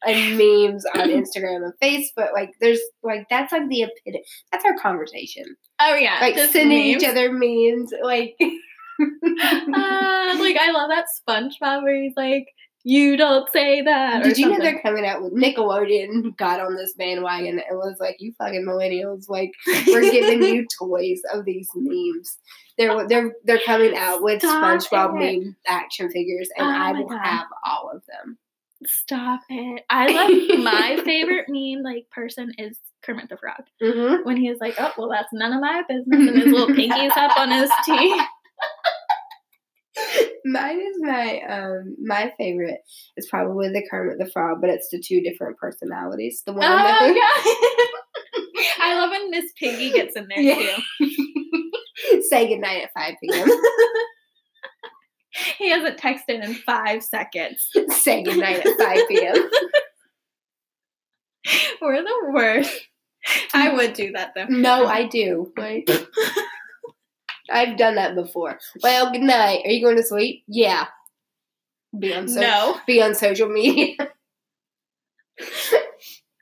[0.04, 2.32] and memes on Instagram and Facebook.
[2.32, 4.24] Like there's like that's like the epitome.
[4.50, 5.44] That's our conversation.
[5.80, 7.02] Oh yeah, Like sending memes.
[7.02, 7.92] each other memes.
[8.02, 8.36] Like
[9.00, 12.46] Uh, like I love that SpongeBob where he's like,
[12.84, 16.92] "You don't say that." Did you know they're coming out with Nickelodeon got on this
[16.94, 19.28] bandwagon and was like, "You fucking millennials!
[19.28, 19.52] Like,
[19.86, 22.38] we're giving you toys of these memes."
[22.78, 25.38] They're they're they're coming out with Stop SpongeBob it.
[25.40, 27.20] meme action figures, and Oh I will God.
[27.24, 28.38] have all of them.
[28.86, 29.82] Stop it!
[29.88, 34.24] I love my favorite meme like person is Kermit the Frog Mm-hmm.
[34.26, 37.16] when he was like, "Oh well, that's none of my business," and his little pinkies
[37.16, 38.22] up on his teeth.
[40.46, 42.80] Mine is my um my favorite
[43.16, 46.42] is probably the Kermit the Frog, but it's the two different personalities.
[46.46, 46.98] The one Oh yeah,
[48.80, 50.76] I love when Miss Piggy gets in there Yeah.
[51.00, 52.20] too.
[52.28, 53.48] say goodnight at 5 p.m.
[55.58, 57.68] he hasn't texted in five seconds.
[57.90, 59.50] say goodnight at 5 p.m.
[61.80, 62.88] We're the worst.
[63.54, 64.46] I would do that though.
[64.48, 65.52] No, I do.
[65.56, 65.88] Like,
[67.50, 68.58] I've done that before.
[68.82, 69.62] Well, good night.
[69.64, 70.44] Are you going to sleep?
[70.46, 70.86] Yeah.
[71.98, 72.80] Be on so- no.
[72.86, 73.94] be on social media.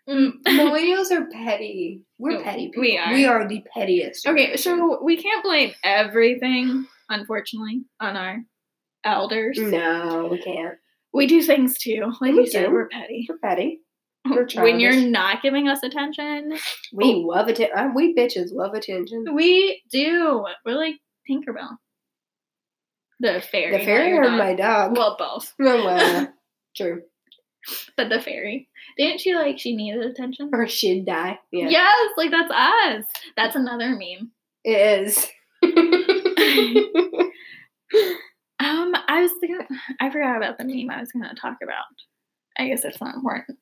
[0.09, 0.32] Mm.
[0.46, 2.03] Millennials are petty.
[2.18, 2.80] We're No, petty people.
[2.80, 3.12] we are.
[3.12, 4.26] We are the pettiest.
[4.26, 8.38] Okay, so we can't blame everything, unfortunately, on our
[9.05, 9.59] elders.
[9.59, 10.74] No, we can't.
[11.12, 12.12] We do things too.
[12.20, 12.72] Like We you said, do.
[12.72, 13.26] we're petty.
[13.28, 13.80] We're petty.
[14.57, 16.57] When you're not giving us attention,
[16.93, 17.95] We love attention.
[17.95, 19.35] We bitches love attention.
[19.35, 20.47] we do.
[20.64, 20.97] We're like
[21.29, 21.77] Tinkerbell.
[23.20, 23.79] The fairy.
[23.79, 24.39] The fairy or not.
[24.39, 24.97] my dog?
[24.97, 25.53] Well, both.
[25.61, 26.33] Oh, well,
[26.77, 27.03] true.
[27.97, 28.68] But the fairy.
[28.99, 30.51] Didn't she like she needed attention?
[30.53, 31.39] Or she'd die.
[31.53, 31.68] Yeah.
[31.68, 33.05] Yes, like that's us.
[33.37, 34.33] That's another meme.
[34.64, 35.29] It is.
[38.61, 39.66] Um, I was thinking
[40.01, 41.85] I forgot about the meme I was gonna talk about.
[42.59, 43.59] I guess it's not important.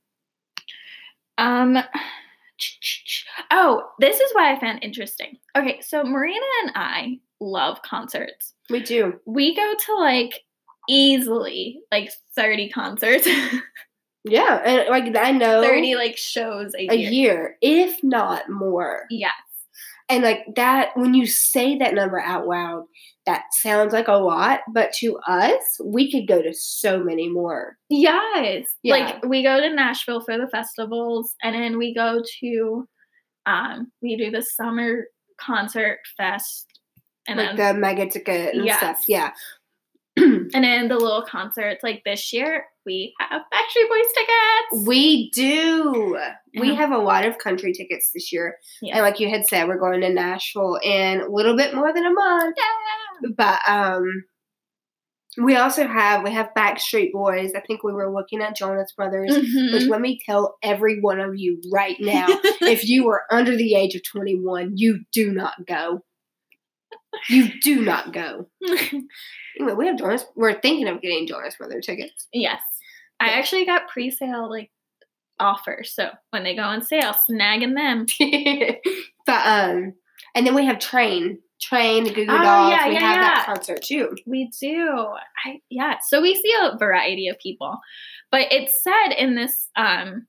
[1.40, 1.78] Um
[3.50, 5.38] Oh, this is what I found interesting.
[5.56, 8.52] Okay, so Marina and I love concerts.
[8.68, 9.18] we do.
[9.24, 10.44] We go to like
[10.88, 13.28] easily like 30 concerts.
[14.24, 17.10] Yeah, and like I know 30 like shows a, a year.
[17.10, 19.04] year, if not more.
[19.08, 19.32] Yes.
[20.10, 22.84] And like that, when you say that number out loud,
[23.26, 27.76] that sounds like a lot, but to us, we could go to so many more.
[27.88, 28.66] Yes.
[28.82, 28.94] Yeah.
[28.94, 32.88] Like we go to Nashville for the festivals and then we go to
[33.46, 35.06] um we do the summer
[35.40, 36.66] concert fest
[37.26, 39.04] and like then the mega ticket and stuff.
[39.06, 39.30] Yeah.
[40.16, 44.86] and then the little concerts like this year we have Backstreet Boys tickets.
[44.88, 46.18] We do.
[46.58, 48.56] We have a lot of country tickets this year.
[48.80, 48.94] Yeah.
[48.96, 52.06] And like you had said, we're going to Nashville in a little bit more than
[52.06, 52.56] a month.
[53.36, 54.04] But um
[55.38, 57.52] we also have we have Backstreet Boys.
[57.54, 59.30] I think we were looking at Jonas Brothers.
[59.30, 59.72] Mhm.
[59.72, 62.26] Which let me tell every one of you right now,
[62.62, 66.02] if you are under the age of 21, you do not go.
[67.28, 68.48] You do not go.
[69.58, 70.24] Anyway, we have Jonas.
[70.36, 72.28] We're thinking of getting Jonas Brother tickets.
[72.32, 72.60] yes.
[73.18, 74.70] I actually got pre-sale like
[75.38, 75.92] offers.
[75.94, 78.06] So when they go on sale, snagging them.
[79.26, 79.92] but um,
[80.34, 82.70] and then we have Train, Train, the Goo Goo Oh, Dolls.
[82.70, 84.16] yeah, we yeah, have that concert too.
[84.24, 84.88] We do.
[85.44, 85.96] I yeah.
[86.08, 87.78] So we see a variety of people.
[88.30, 90.26] But it said in this um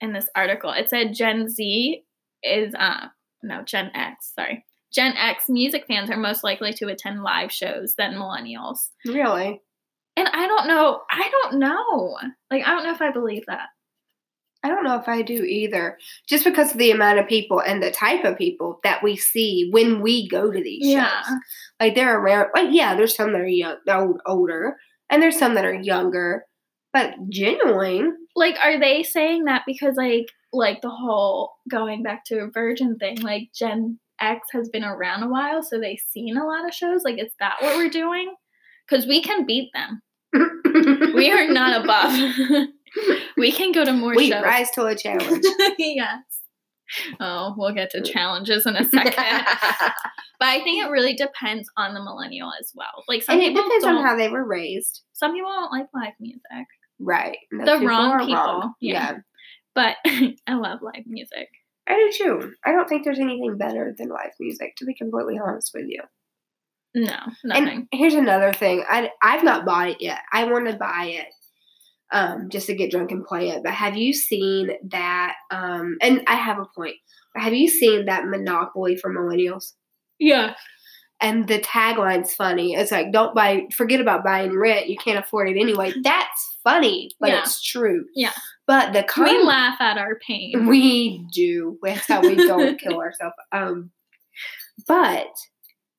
[0.00, 2.02] in this article, it said Gen Z
[2.42, 3.08] is uh
[3.44, 4.64] no, Gen X, sorry.
[4.92, 8.78] Gen X music fans are most likely to attend live shows than millennials.
[9.06, 9.60] Really,
[10.16, 12.16] And I don't know, I don't know.
[12.50, 13.68] Like I don't know if I believe that.
[14.64, 15.98] I don't know if I do either.
[16.28, 19.68] Just because of the amount of people and the type of people that we see
[19.70, 21.22] when we go to these Yeah.
[21.22, 21.36] shows.
[21.78, 22.48] Like they're around.
[22.54, 24.76] Like yeah, there's some that are young, old, older,
[25.10, 26.44] and there's some that are younger.
[26.92, 32.38] But genuine, Like are they saying that because like like the whole going back to
[32.40, 36.46] a virgin thing, like Gen X has been around a while, so they've seen a
[36.46, 37.02] lot of shows.
[37.04, 38.34] Like, is that what we're doing?
[38.88, 40.02] Because we can beat them.
[41.14, 42.68] We are not above.
[43.36, 44.42] we can go to more we shows.
[44.42, 45.44] rise to a challenge.
[45.78, 46.22] yes.
[47.20, 49.12] Oh, we'll get to challenges in a second.
[49.14, 53.04] but I think it really depends on the millennial as well.
[53.08, 55.02] Like some and it people depends don't, on how they were raised.
[55.12, 56.66] some people don't like live music,
[56.98, 57.38] Right.
[57.50, 59.12] The those wrong people, yeah.
[59.12, 59.18] yeah.
[59.74, 59.96] but
[60.46, 61.48] I love live music.
[61.88, 62.52] I do too.
[62.64, 66.02] I don't think there's anything better than live music, to be completely honest with you.
[66.94, 67.68] No, nothing.
[67.68, 68.84] And here's another thing.
[68.88, 70.20] I I've not bought it yet.
[70.32, 71.26] I want to buy it,
[72.12, 73.62] um, just to get drunk and play it.
[73.62, 75.34] But have you seen that?
[75.50, 76.96] Um, and I have a point.
[77.36, 79.72] Have you seen that Monopoly for millennials?
[80.18, 80.54] yeah.
[81.20, 82.74] And the tagline's funny.
[82.74, 84.88] It's like, don't buy, forget about buying rent.
[84.88, 85.92] You can't afford it anyway.
[86.04, 87.40] That's funny, but Yeah.
[87.40, 88.04] it's true.
[88.14, 88.30] Yeah.
[88.68, 90.66] But the We laugh at our pain.
[90.68, 91.78] we do.
[91.82, 93.34] That's how we don't kill ourselves.
[93.50, 93.90] Um,
[94.86, 95.34] but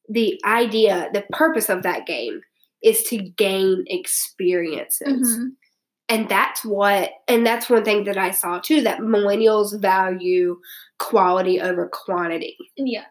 [0.07, 2.41] the idea, the purpose of that game
[2.84, 5.38] is to gain experiences.
[5.38, 5.49] Mhm.
[6.09, 10.59] And that's what, and that's one thing that I saw too that millennials value
[10.99, 12.57] quality over quantity.
[12.78, 13.09] Yes.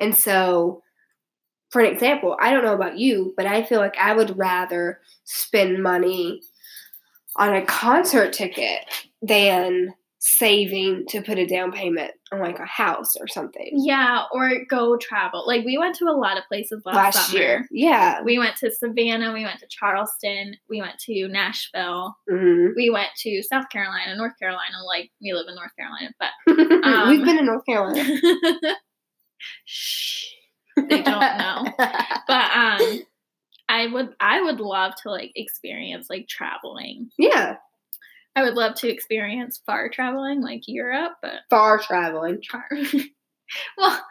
[0.00, 0.82] And so,
[1.70, 5.00] for an example, I don't know about you, but I feel like I would rather
[5.24, 6.40] spend money
[7.36, 8.80] on a concert ticket
[9.22, 9.94] than
[10.26, 13.68] saving to put a down payment on like a house or something.
[13.74, 15.46] Yeah, or go travel.
[15.46, 17.38] Like we went to a lot of places last, Last summer.
[17.38, 17.68] year.
[17.70, 18.22] Yeah.
[18.22, 23.10] We went to Savannah, we went to Charleston, we went to Nashville, hmm we went
[23.18, 24.76] to South Carolina, North Carolina.
[24.86, 26.30] Like we live in North Carolina, but
[26.84, 28.02] Um, We've been in North Carolina.
[29.66, 30.24] Shh.
[30.76, 31.20] They don't
[33.92, 37.10] would I would love to like experience like traveling.
[37.18, 37.56] Yeah,
[38.36, 42.42] I would love to experience far traveling like Europe, but far traveling.
[42.50, 42.66] far.
[43.78, 44.04] well,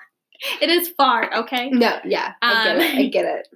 [0.61, 1.69] it is far, okay?
[1.69, 2.81] No, yeah, I get it.
[2.95, 3.47] I Um, get it.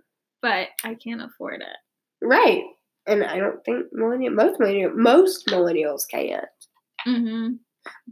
[0.42, 2.26] But I can't afford it.
[2.26, 2.64] Right,
[3.06, 6.46] and I don't think millennial most millennial most millennials can't.
[7.08, 7.54] Mm-hmm.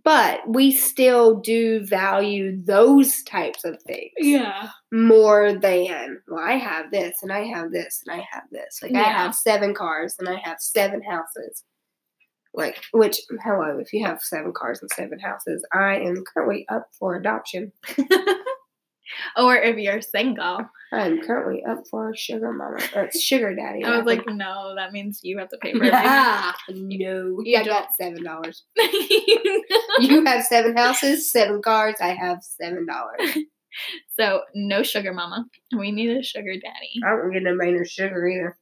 [0.04, 4.70] But we still do value those types of things Yeah.
[4.92, 8.80] more than well, I have this and I have this and I have this.
[8.84, 11.64] Like I have seven cars and I have seven houses.
[12.54, 16.88] Like which hello, if you have seven cars and seven houses, I am currently up
[16.98, 17.72] for adoption.
[19.38, 20.60] or if you're single.
[20.92, 23.84] I'm currently up for sugar mama or sugar daddy.
[23.84, 26.00] I was like, no, that means you have to pay for everything.
[26.04, 27.40] Ah, no.
[27.44, 27.66] You don't.
[27.66, 28.64] got seven dollars.
[30.00, 31.96] You have seven houses, seven cars.
[32.02, 33.38] I have seven dollars.
[34.20, 35.46] so no sugar mama.
[35.78, 36.92] We need a sugar daddy.
[37.06, 38.58] I don't get no minor sugar either.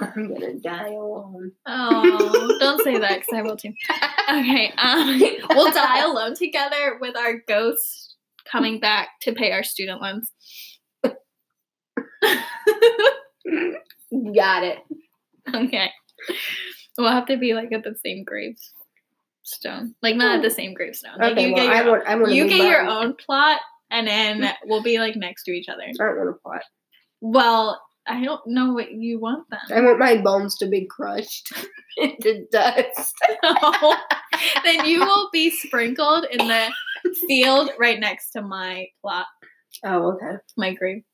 [0.00, 1.52] I'm gonna die alone.
[1.66, 3.72] oh, don't say that because I will too.
[4.30, 5.20] Okay, um,
[5.50, 8.14] we'll die alone together with our ghost
[8.50, 10.30] coming back to pay our student loans.
[14.34, 14.78] Got it.
[15.54, 15.90] okay,
[16.96, 21.18] we'll have to be like at the same gravestone, like not at the same gravestone.
[21.18, 22.06] Like Okay, you well, get I your, want.
[22.06, 22.32] I want.
[22.32, 23.58] you get your own plot,
[23.90, 25.82] and then we'll be like next to each other.
[25.82, 26.62] I don't want a plot.
[27.20, 27.80] Well,
[28.10, 29.60] I don't know what you want then.
[29.78, 31.52] I want my bones to be crushed
[31.96, 33.14] into dust.
[34.64, 36.72] then you will be sprinkled in the
[37.28, 39.26] field right next to my plot,
[39.84, 40.38] Oh, okay.
[40.56, 41.04] my grave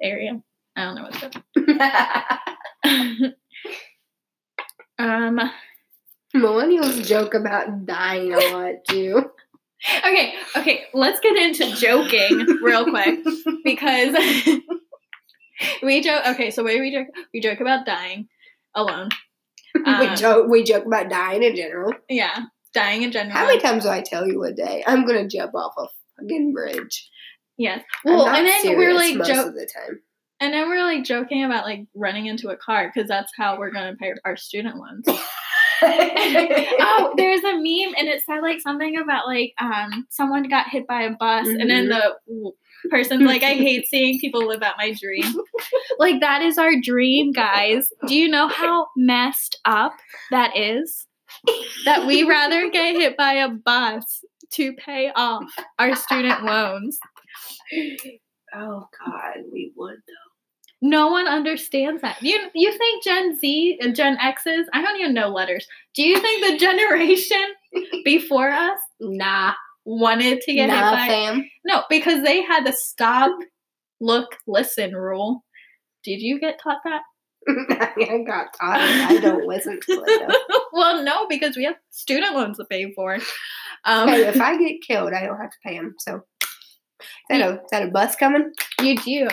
[0.00, 0.40] area.
[0.76, 1.34] I don't know what's up.
[4.98, 5.50] um.
[6.34, 9.30] Millennials joke about dying a lot too.
[9.98, 10.34] Okay.
[10.56, 10.84] Okay.
[10.94, 13.20] Let's get into joking real quick
[13.64, 14.14] because
[15.82, 16.22] we joke.
[16.28, 16.50] Okay.
[16.50, 17.08] So wait, we joke.
[17.32, 18.28] We joke about dying
[18.74, 19.10] alone.
[19.74, 20.48] we Um, joke.
[20.48, 21.92] We joke about dying in general.
[22.08, 22.44] Yeah,
[22.74, 23.36] dying in general.
[23.36, 24.84] How many times do I tell you a day?
[24.86, 25.86] I'm gonna jump off a
[26.20, 27.08] fucking bridge.
[27.58, 27.82] Yes.
[28.04, 29.54] Well, and then we're like joke.
[29.54, 30.00] the time.
[30.38, 33.70] And then we're like joking about like running into a car because that's how we're
[33.70, 35.06] gonna pay our student loans.
[35.82, 40.86] oh, there's a meme and it said like something about like um someone got hit
[40.86, 42.52] by a bus and then the w-
[42.88, 45.34] person's like I hate seeing people live out my dream.
[45.98, 47.92] like that is our dream, guys.
[48.06, 49.92] Do you know how messed up
[50.30, 51.06] that is?
[51.84, 55.44] That we rather get hit by a bus to pay off
[55.78, 56.98] our student loans.
[58.54, 60.12] oh God, we would though.
[60.82, 62.22] No one understands that.
[62.22, 64.68] You you think Gen Z and Gen X's?
[64.72, 65.66] I don't even know letters.
[65.94, 67.44] Do you think the generation
[68.04, 68.78] before us.
[69.00, 69.52] Nah,
[69.86, 71.06] wanted to get nah, hit by?
[71.06, 71.50] fam.
[71.64, 73.38] No, because they had the stop,
[74.00, 75.44] look, listen rule.
[76.04, 77.02] Did you get taught that?
[77.48, 78.80] I got taught.
[78.80, 80.36] I don't listen to it.
[80.72, 83.14] Well, no, because we have student loans to pay for.
[83.86, 85.94] Um, hey, if I get killed, I don't have to pay them.
[85.98, 86.48] So, is
[87.30, 88.52] that a is that a bus coming?
[88.82, 89.26] you do.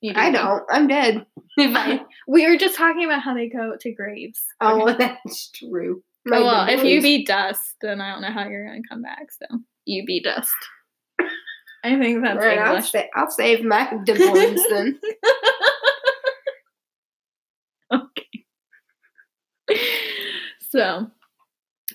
[0.00, 0.18] You do.
[0.20, 0.64] I don't.
[0.68, 1.24] I'm dead.
[1.56, 4.42] We were just talking about how they go to graves.
[4.60, 6.02] oh, that's true.
[6.26, 9.26] Well, if you be dust, then I don't know how you're gonna come back.
[9.30, 9.46] So
[9.84, 10.50] you be dust.
[11.84, 12.58] I think that's right.
[12.58, 14.98] I'll, sa- I'll save my divorce then.
[17.92, 18.42] Okay.
[20.70, 21.10] So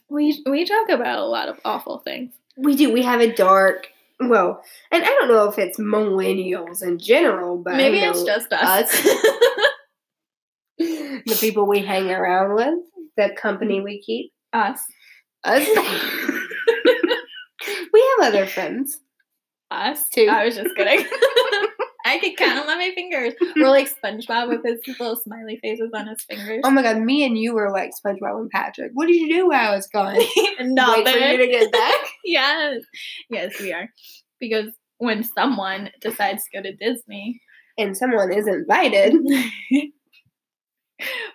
[0.09, 2.33] we we talk about a lot of awful things.
[2.55, 2.91] We do.
[2.91, 3.89] We have a dark.
[4.19, 4.61] Well,
[4.91, 8.89] and I don't know if it's millennials in general, but Maybe it's just us.
[10.77, 12.79] the people we hang around with,
[13.17, 14.31] the company we keep.
[14.53, 14.79] us.
[15.43, 15.67] Us.
[17.93, 18.99] we have other friends.
[19.69, 20.27] Us too.
[20.29, 21.05] I was just kidding.
[22.05, 23.33] I could count them on my fingers.
[23.55, 26.61] We're like SpongeBob with his little smiley faces on his fingers.
[26.63, 28.91] Oh my god, me and you were like SpongeBob and Patrick.
[28.95, 30.15] What did you do while I was gone?
[30.17, 31.95] Wait for you to get back.
[32.25, 32.81] yes.
[33.29, 33.87] Yes, we are.
[34.39, 37.39] Because when someone decides to go to Disney,
[37.77, 39.13] And someone is invited.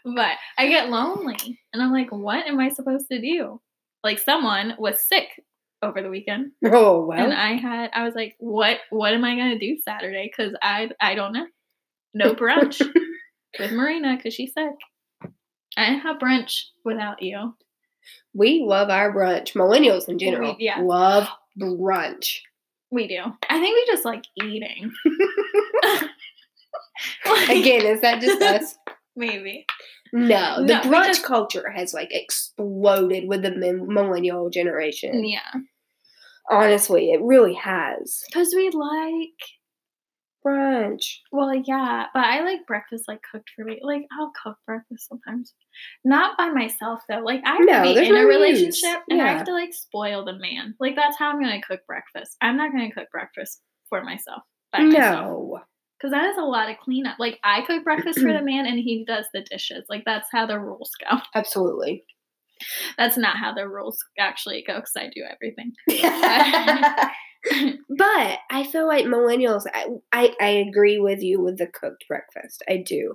[0.05, 3.61] But I get lonely and I'm like, what am I supposed to do?
[4.05, 5.29] Like someone was sick
[5.83, 7.19] over the weekend Oh well.
[7.19, 10.31] and I had I was like, what what am I gonna do Saturday?
[10.37, 11.47] Cause I I don't know.
[12.15, 12.81] No brunch
[13.59, 14.75] with Marina because she's sick.
[15.77, 17.55] I didn't have brunch without you.
[18.33, 19.53] we love our brunch.
[19.55, 20.57] Millennials in general.
[20.59, 20.81] We- yeah.
[20.81, 21.29] Love
[21.61, 22.39] brunch.
[22.91, 23.19] We do.
[23.51, 24.93] I think we just like eating.
[27.27, 28.79] Like, Again, is that just us?
[29.17, 29.65] Maybe.
[30.13, 35.25] No, the No, brunch because- culture has like exploded with the millennial generation.
[35.25, 35.53] Yeah.
[36.51, 38.23] Honestly, it really has.
[38.29, 39.41] Because we like
[40.47, 41.17] Brunch.
[41.33, 43.81] Well, yeah, but I like breakfast like cooked for me.
[43.83, 45.53] Like I'll cook breakfast sometimes,
[46.05, 47.19] not by myself though.
[47.19, 49.75] Like I have No, to be in no a relationship and I have to like
[49.75, 50.77] spoil the man.
[50.79, 52.37] Like that's how I'm gonna cook breakfast.
[52.41, 55.61] I'm not gonna cook breakfast for myself by myself No.
[55.99, 57.19] Because that is a lot of cleanup.
[57.19, 59.85] Like I cook breakfast for the man and he does the dishes.
[59.89, 61.19] Like that's how the rules go.
[61.35, 62.05] Absolutely.
[62.97, 65.73] That's not how the rules actually go because I do everything.
[67.89, 72.63] but I feel like millennials, I, I, I agree with you with the cooked breakfast.
[72.69, 73.15] I do.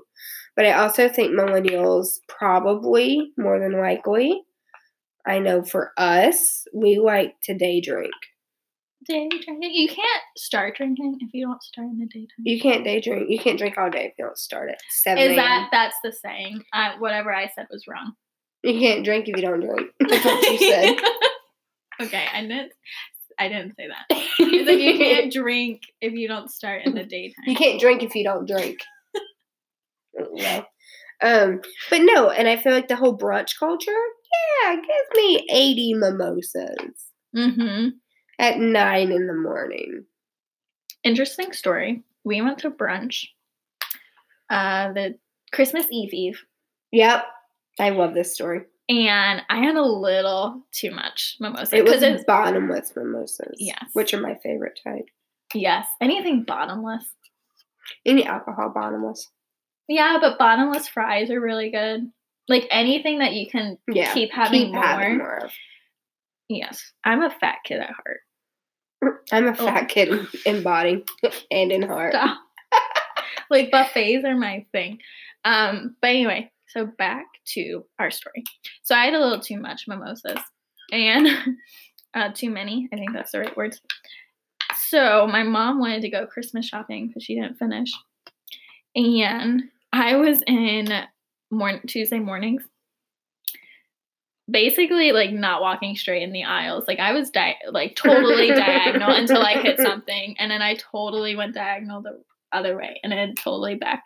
[0.55, 4.43] But I also think millennials probably, more than likely,
[5.25, 8.13] I know for us, we like to day drink.
[9.07, 9.71] Day drinking.
[9.73, 12.27] You can't start drinking if you don't start in the daytime.
[12.39, 13.29] You can't day drink.
[13.29, 16.11] You can't drink all day if you don't start at 7 Is that that's the
[16.11, 16.63] saying?
[16.71, 18.13] I, whatever I said was wrong.
[18.63, 19.89] You can't drink if you don't drink.
[20.07, 20.95] That's what you said.
[22.01, 22.71] okay, I didn't.
[23.39, 24.05] I didn't say that.
[24.67, 27.45] Like you can't drink if you don't start in the daytime.
[27.47, 28.77] You can't drink if you don't drink.
[30.13, 30.67] well,
[31.23, 33.91] um, but no, and I feel like the whole brunch culture,
[34.63, 37.87] yeah, give me 80 mimosas Mm-hmm.
[38.41, 40.03] At nine in the morning.
[41.03, 42.03] Interesting story.
[42.25, 43.25] We went to brunch.
[44.49, 45.17] Uh, the
[45.53, 46.43] Christmas Eve Eve,
[46.91, 47.23] Yep,
[47.79, 48.61] I love this story.
[48.89, 53.55] and I had a little too much mimosa It was it's bottomless mimosas.
[53.57, 53.85] Yes.
[53.93, 55.05] which are my favorite type.
[55.53, 57.05] yes, anything bottomless.
[58.05, 59.29] Any alcohol bottomless.
[59.87, 62.11] Yeah, but bottomless fries are really good.
[62.49, 64.83] Like anything that you can Yeah, keep having keep more.
[64.83, 65.49] having more.
[66.49, 68.19] Yes, I'm a fat kid at heart.
[69.31, 69.53] I'm a Oh.
[69.65, 71.03] fat kid in- in body
[71.51, 72.15] and in heart.
[73.49, 74.99] Like buffets are my thing.
[75.43, 78.43] Um, but anyway, so back to our story.
[78.83, 80.39] So I had a little too much mimosas
[80.89, 81.27] and
[82.13, 82.87] uh, too many.
[82.93, 83.81] I think that's the right words.
[84.87, 87.91] So my mom wanted to go Christmas shopping because she didn't finish,
[88.95, 90.87] and I was in
[91.51, 92.63] morning Tuesday mornings.
[94.51, 96.85] Basically, like not walking straight in the aisles.
[96.87, 101.35] Like I was di- like totally diagonal until I hit something, and then I totally
[101.35, 102.21] went diagonal the
[102.51, 104.03] other way, and then totally back.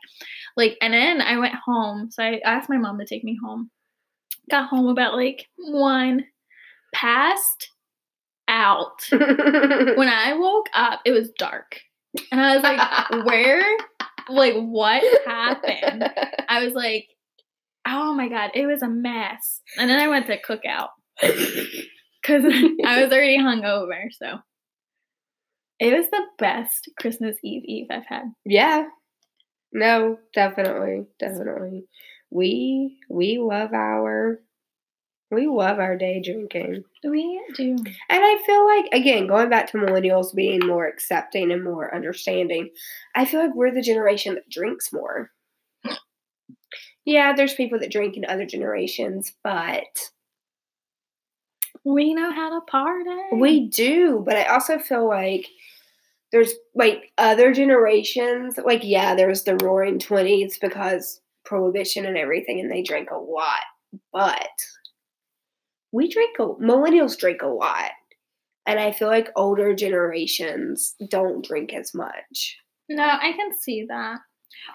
[0.55, 2.11] Like, and then I went home.
[2.11, 3.69] So I asked my mom to take me home.
[4.49, 6.25] Got home about like one,
[6.93, 7.71] passed
[8.47, 9.01] out.
[9.11, 11.79] When I woke up, it was dark,
[12.31, 13.63] and I was like, "Where?
[14.29, 16.09] Like, what happened?"
[16.47, 17.07] I was like,
[17.85, 20.89] "Oh my god, it was a mess." And then I went to cookout
[21.21, 22.43] because
[22.85, 24.07] I was already hungover.
[24.11, 24.39] So
[25.79, 28.33] it was the best Christmas Eve Eve I've had.
[28.45, 28.85] Yeah.
[29.73, 31.85] No, definitely, definitely.
[32.31, 34.39] We we love our
[35.31, 36.83] we love our day drinking.
[37.03, 37.75] We do.
[37.75, 42.69] And I feel like again, going back to millennials being more accepting and more understanding,
[43.15, 45.31] I feel like we're the generation that drinks more.
[47.05, 50.09] Yeah, there's people that drink in other generations, but
[51.85, 53.09] We know how to party.
[53.33, 55.47] We do, but I also feel like
[56.31, 58.57] there's like other generations.
[58.57, 63.61] Like, yeah, there's the roaring 20s because prohibition and everything, and they drank a lot.
[64.11, 64.49] But
[65.91, 67.91] we drink, a, millennials drink a lot.
[68.65, 72.57] And I feel like older generations don't drink as much.
[72.89, 74.21] No, I can see that.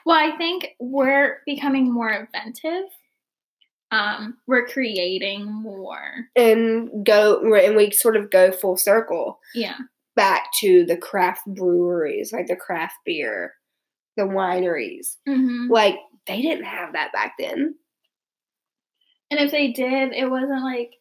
[0.06, 2.84] Well, I think we're becoming more inventive.
[3.92, 6.26] Um, we're creating more.
[6.36, 9.76] And go, and we sort of go full circle Yeah.
[10.14, 13.54] back to the craft breweries, like the craft beer,
[14.16, 15.16] the wineries.
[15.26, 15.96] hmm Like,
[16.26, 17.74] they didn't have that back then.
[19.30, 20.92] And if they did, it wasn't like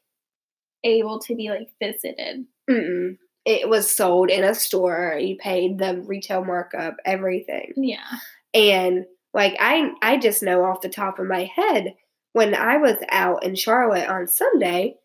[0.83, 2.45] able to be like visited.
[2.69, 3.17] Mm-mm.
[3.45, 5.17] It was sold in a store.
[5.19, 7.73] You paid the retail markup, everything.
[7.75, 8.05] Yeah.
[8.53, 11.95] And like I I just know off the top of my head
[12.33, 14.95] when I was out in Charlotte on Sunday,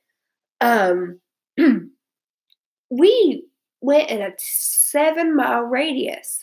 [0.61, 1.21] um
[2.91, 3.47] we
[3.81, 6.43] went in a 7 mile radius.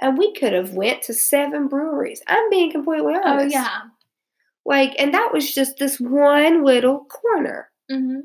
[0.00, 2.20] And we could have went to seven breweries.
[2.26, 3.26] I'm being completely honest.
[3.26, 3.54] Oh honest.
[3.54, 3.80] yeah.
[4.66, 7.70] Like and that was just this one little corner.
[7.90, 8.20] hmm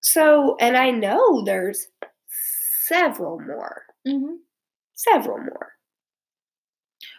[0.00, 1.88] So, and I know there's
[2.86, 4.36] several more, hmm
[4.94, 5.72] several more.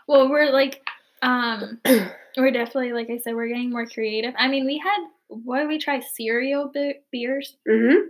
[0.08, 0.82] Well, we're like,
[1.22, 1.80] um,
[2.38, 4.34] we're definitely like I said, we're getting more creative.
[4.38, 4.98] I mean, we had
[5.30, 7.56] what did we try cereal be- beers?
[7.68, 8.08] Mm-hmm.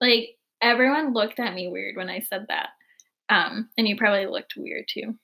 [0.00, 2.68] Like everyone looked at me weird when I said that.
[3.28, 5.14] Um, and you probably looked weird too.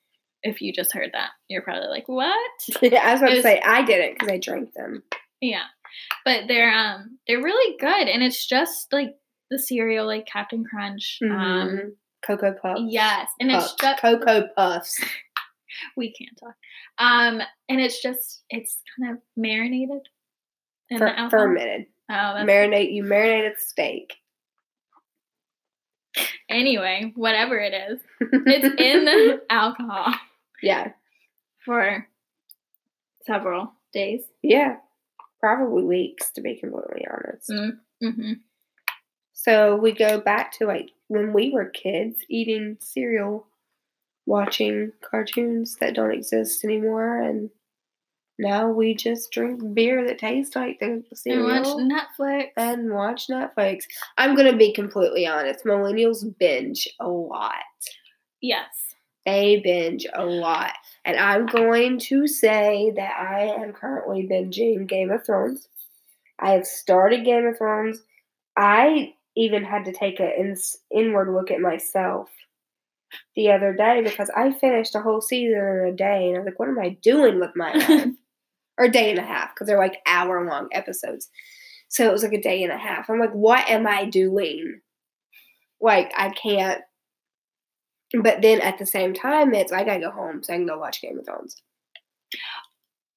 [0.42, 2.32] If you just heard that, you're probably like, "What?"
[2.82, 5.02] I was about to say I didn't because I drank them.
[5.42, 5.64] Yeah,
[6.24, 9.14] but they're um they're really good, and it's just like
[9.50, 11.18] the cereal like Captain Crunch.
[11.22, 11.90] Um, Mhm.
[12.26, 12.80] Cocoa Puffs.
[12.88, 15.02] yes, and it's just Cocoa Puffs.
[15.96, 16.54] We can't talk.
[16.98, 20.08] Um, and it's just it's kind of marinated
[20.90, 21.86] in the fermented.
[22.10, 22.92] Oh, that's Marinate.
[22.92, 24.14] You marinated steak.
[26.48, 30.12] anyway, whatever it is, it's in the alcohol
[30.62, 30.88] yeah.
[31.64, 32.06] for
[33.26, 34.22] several days.
[34.42, 34.76] Yeah.
[35.40, 37.48] Probably weeks, to be completely honest.
[37.50, 37.78] Mm.
[38.02, 38.32] hmm
[39.32, 43.46] So we go back to like when we were kids eating cereal,
[44.30, 47.50] watching cartoons that don't exist anymore, and
[48.38, 51.66] now we just drink beer that tastes like the And cereal watch
[52.18, 52.46] Netflix.
[52.56, 53.84] and watch Netflix.
[54.16, 55.64] I'm gonna be completely honest.
[55.64, 57.52] Millennials binge a lot.
[58.40, 58.66] yes.
[59.26, 60.72] They binge a lot.
[61.04, 65.68] And I'm going to say that I am currently binging Game of Thrones.
[66.38, 68.00] I have started Game of Thrones.
[68.56, 70.56] I even had to take an
[70.90, 72.30] inward look at myself
[73.36, 76.28] the other day because I finished a whole season in a day.
[76.28, 78.08] And I was like, what am I doing with my life?
[78.78, 81.28] or a day and a half because they're like hour long episodes.
[81.88, 83.10] So it was like a day and a half.
[83.10, 84.80] I'm like, what am I doing?
[85.80, 86.80] Like, I can't.
[88.22, 90.78] But then at the same time, it's I gotta go home so I can go
[90.78, 91.56] watch Game of Thrones.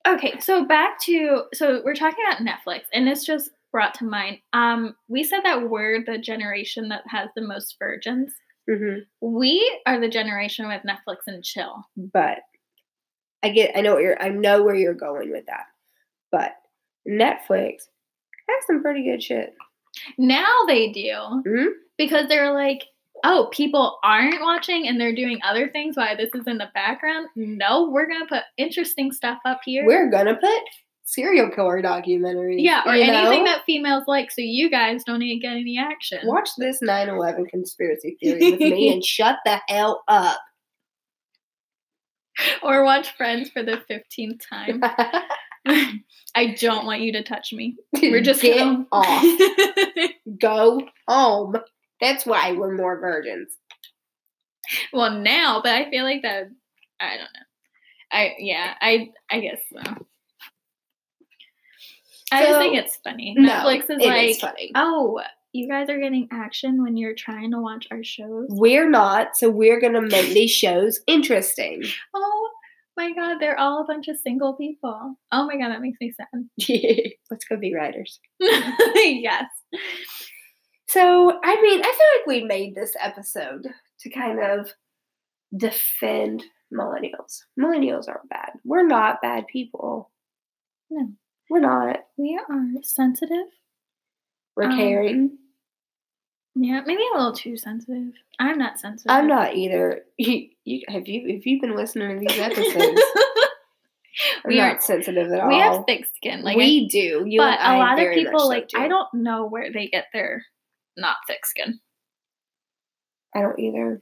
[0.07, 4.39] Okay, so back to so we're talking about Netflix, and this just brought to mind.
[4.51, 8.33] Um, we said that we're the generation that has the most virgins.
[8.69, 11.83] Hmm We are the generation with Netflix and chill.
[11.97, 12.39] But
[13.43, 15.65] I get, I know what you're, I know where you're going with that.
[16.31, 16.53] But
[17.07, 17.83] Netflix
[18.49, 19.53] has some pretty good shit.
[20.17, 21.67] Now they do Mhm.
[21.97, 22.83] because they're like,
[23.25, 27.27] oh, people aren't watching and they're doing other things Why this is in the background.
[27.35, 29.85] No, we're gonna put interesting stuff up here.
[29.85, 30.61] We're gonna put
[31.05, 32.61] serial killer documentary.
[32.61, 33.51] yeah, or anything know?
[33.51, 36.19] that females like, so you guys don't even get any action.
[36.23, 40.39] Watch this 9/11 conspiracy theory with me and shut the hell up.
[42.63, 44.81] Or watch Friends for the fifteenth time.
[46.35, 47.75] I don't want you to touch me.
[48.01, 49.23] We're just get gonna- off.
[50.41, 51.55] Go home.
[52.01, 53.55] That's why we're more virgins.
[54.91, 56.49] well, now, but I feel like that.
[56.99, 57.45] I don't know.
[58.11, 58.73] I yeah.
[58.81, 60.05] I I guess so.
[62.33, 63.35] I just So, think it's funny.
[63.37, 64.71] No, Netflix is like, funny.
[64.75, 65.21] oh,
[65.53, 68.47] you guys are getting action when you're trying to watch our shows.
[68.49, 71.83] We're not, so we're gonna make these shows interesting.
[72.15, 72.49] Oh
[72.97, 75.15] my god, they're all a bunch of single people.
[75.31, 77.11] Oh my god, that makes me sad.
[77.31, 78.19] Let's go be writers.
[78.39, 79.45] yes.
[80.87, 83.65] So, I mean, I feel like we made this episode
[84.01, 84.73] to kind of
[85.55, 86.43] defend
[86.73, 87.39] millennials.
[87.59, 88.51] Millennials aren't bad.
[88.63, 90.11] We're not bad people.
[90.91, 91.07] No.
[91.49, 91.99] We're not.
[92.17, 93.47] We are sensitive.
[94.55, 95.37] We're Um, caring.
[96.55, 98.13] Yeah, maybe a little too sensitive.
[98.39, 99.11] I'm not sensitive.
[99.11, 100.03] I'm not either.
[100.17, 103.01] You, you have you if you've been listening to these episodes,
[104.45, 105.47] we aren't are- sensitive at all.
[105.49, 106.43] we have thick skin.
[106.43, 107.23] Like I- we do.
[107.27, 108.69] You but a lot of people like.
[108.75, 110.45] I don't know where they get their
[110.95, 111.79] not thick skin.
[113.35, 114.01] I don't either.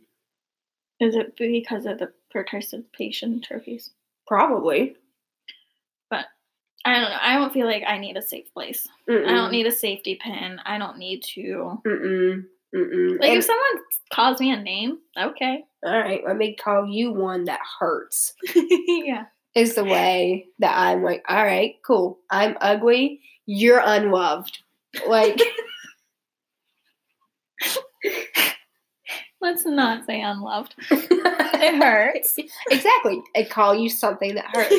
[1.00, 3.90] Is it because of the participation trophies?
[4.28, 4.96] Probably.
[6.86, 7.18] I don't know.
[7.22, 8.88] I don't feel like I need a safe place.
[9.10, 9.28] Mm-mm.
[9.28, 10.60] I don't need a safety pin.
[10.66, 12.44] I don't need to Mm-mm.
[12.76, 13.20] Mm-mm.
[13.20, 15.64] like And- if someone calls me a name, okay.
[15.86, 18.34] all right, let me call you one that hurts.
[18.56, 19.26] yeah.
[19.54, 22.20] Is the way that I'm like, all right, cool.
[22.30, 23.20] I'm ugly.
[23.46, 24.60] You're unloved.
[25.08, 25.40] Like,
[29.42, 30.76] Let's not say unloved.
[31.64, 32.40] It hurts.
[32.72, 33.22] exactly.
[33.36, 34.74] I call you something that hurts.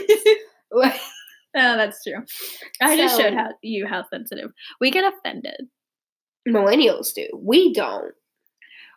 [1.55, 2.25] No, that's true.
[2.81, 4.53] I just showed how you how sensitive.
[4.81, 5.69] We get offended.
[6.49, 7.29] Millennials do.
[7.35, 8.15] We don't.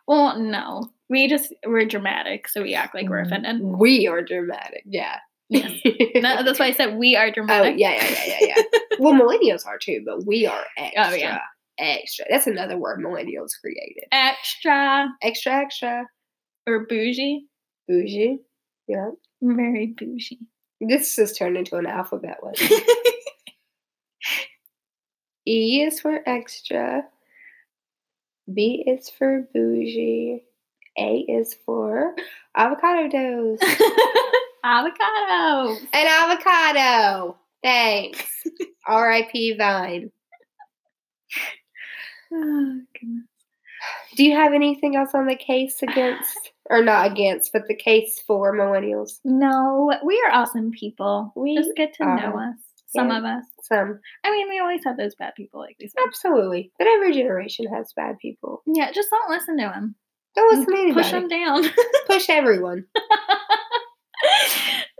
[0.08, 0.90] Well, no.
[1.08, 3.32] We just we're dramatic, so we act like we're mm-hmm.
[3.32, 3.62] offended.
[3.62, 4.82] We are dramatic.
[4.86, 5.18] Yeah.
[5.48, 5.80] Yes.
[6.16, 7.74] No, that's why I said we are oh, dramatic.
[7.78, 8.78] yeah, yeah, yeah, yeah, yeah.
[8.98, 11.04] well, millennials are too, but we are extra.
[11.04, 11.38] Oh, yeah.
[11.78, 12.24] Extra.
[12.30, 14.04] That's another word millennials created.
[14.10, 16.06] Extra Extra, extra.
[16.66, 17.46] or bougie.
[17.86, 18.38] Bougie.
[18.88, 19.10] Yeah.
[19.42, 20.40] Very bougie.
[20.80, 22.78] This has turned into an alphabet lesson.
[25.48, 27.04] E is for extra.
[28.52, 30.42] B is for bougie.
[30.98, 32.16] A is for
[32.56, 33.62] avocado toast.
[34.64, 35.76] Avocado.
[35.92, 37.36] An avocado.
[37.62, 38.24] Thanks.
[38.86, 39.56] R.I.P.
[39.56, 40.10] Vine.
[42.32, 42.80] Oh.
[44.16, 48.20] Do you have anything else on the case against, or not against, but the case
[48.26, 49.20] for millennials?
[49.24, 51.32] No, we are awesome people.
[51.36, 52.56] We just get to know us.
[52.88, 53.18] Some Yeah.
[53.18, 53.44] of us.
[53.62, 54.00] Some.
[54.24, 55.92] I mean, we always have those bad people like these.
[56.06, 56.72] Absolutely.
[56.78, 58.62] But every generation has bad people.
[58.66, 59.94] Yeah, just don't listen to them.
[60.34, 61.02] Don't listen to anybody.
[61.02, 61.64] Push them down.
[62.06, 62.84] Push everyone.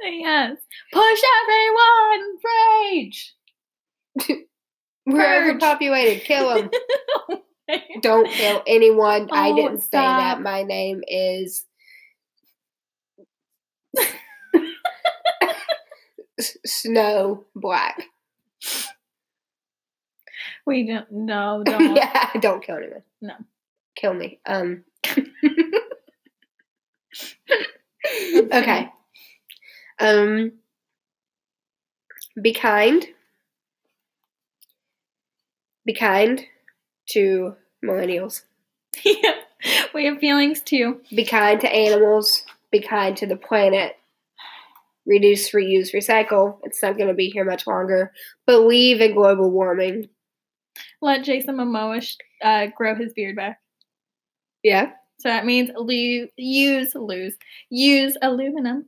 [0.03, 0.57] yes.
[0.93, 2.37] Push everyone.
[2.45, 3.35] Rage.
[5.07, 5.49] We're Purge.
[5.51, 6.25] overpopulated.
[6.25, 6.71] Kill them.
[8.01, 9.29] Don't kill anyone.
[9.33, 10.41] I Oh, didn't say that.
[10.41, 11.65] My name is
[16.41, 18.03] Snow Black.
[20.67, 21.11] we don't.
[21.11, 21.97] No, don't.
[21.97, 23.03] yeah, don't kill anyone.
[23.21, 23.35] No.
[23.97, 24.41] Kill me.
[24.47, 24.85] Um.
[28.53, 28.91] okay.
[29.99, 30.53] Um.
[32.41, 33.07] Be kind.
[35.87, 36.45] Be kind
[37.11, 37.55] to
[37.85, 38.43] millennials.
[39.05, 39.35] Yeah.
[39.95, 41.01] We have feelings too.
[41.15, 42.45] Be kind to animals.
[42.70, 43.97] Be kind to the planet.
[45.07, 46.59] Reduce, reuse, recycle.
[46.62, 48.12] It's not going to be here much longer.
[48.47, 50.09] Believe in global warming.
[51.01, 52.05] Let Jason Momoa
[52.43, 53.61] uh, grow his beard back.
[54.62, 54.93] Yeah.
[55.19, 57.37] So that means lo- use lose
[57.70, 58.87] use aluminum.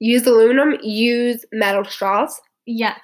[0.00, 0.78] Use aluminum.
[0.82, 2.40] Use metal straws.
[2.66, 2.98] Yes.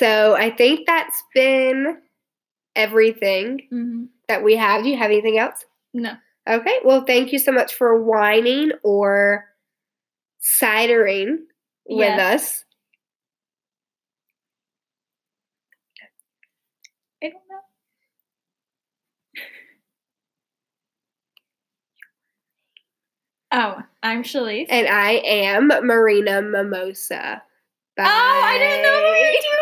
[0.00, 1.98] So I think that's been
[2.74, 4.82] everything hmm that we have.
[4.82, 5.66] Do you have anything else?
[5.92, 6.14] No.
[6.48, 6.78] Okay.
[6.84, 9.44] Well, thank you so much for whining or
[10.40, 11.40] cidering
[11.86, 12.18] with Yes.
[12.18, 12.64] us.
[17.22, 17.60] I don't know.
[23.52, 24.68] Oh, I'm Shelise.
[24.70, 27.42] And I am Marina Mimosa.
[27.98, 28.04] Bye.
[28.06, 29.60] Oh, I didn't know what we were doing.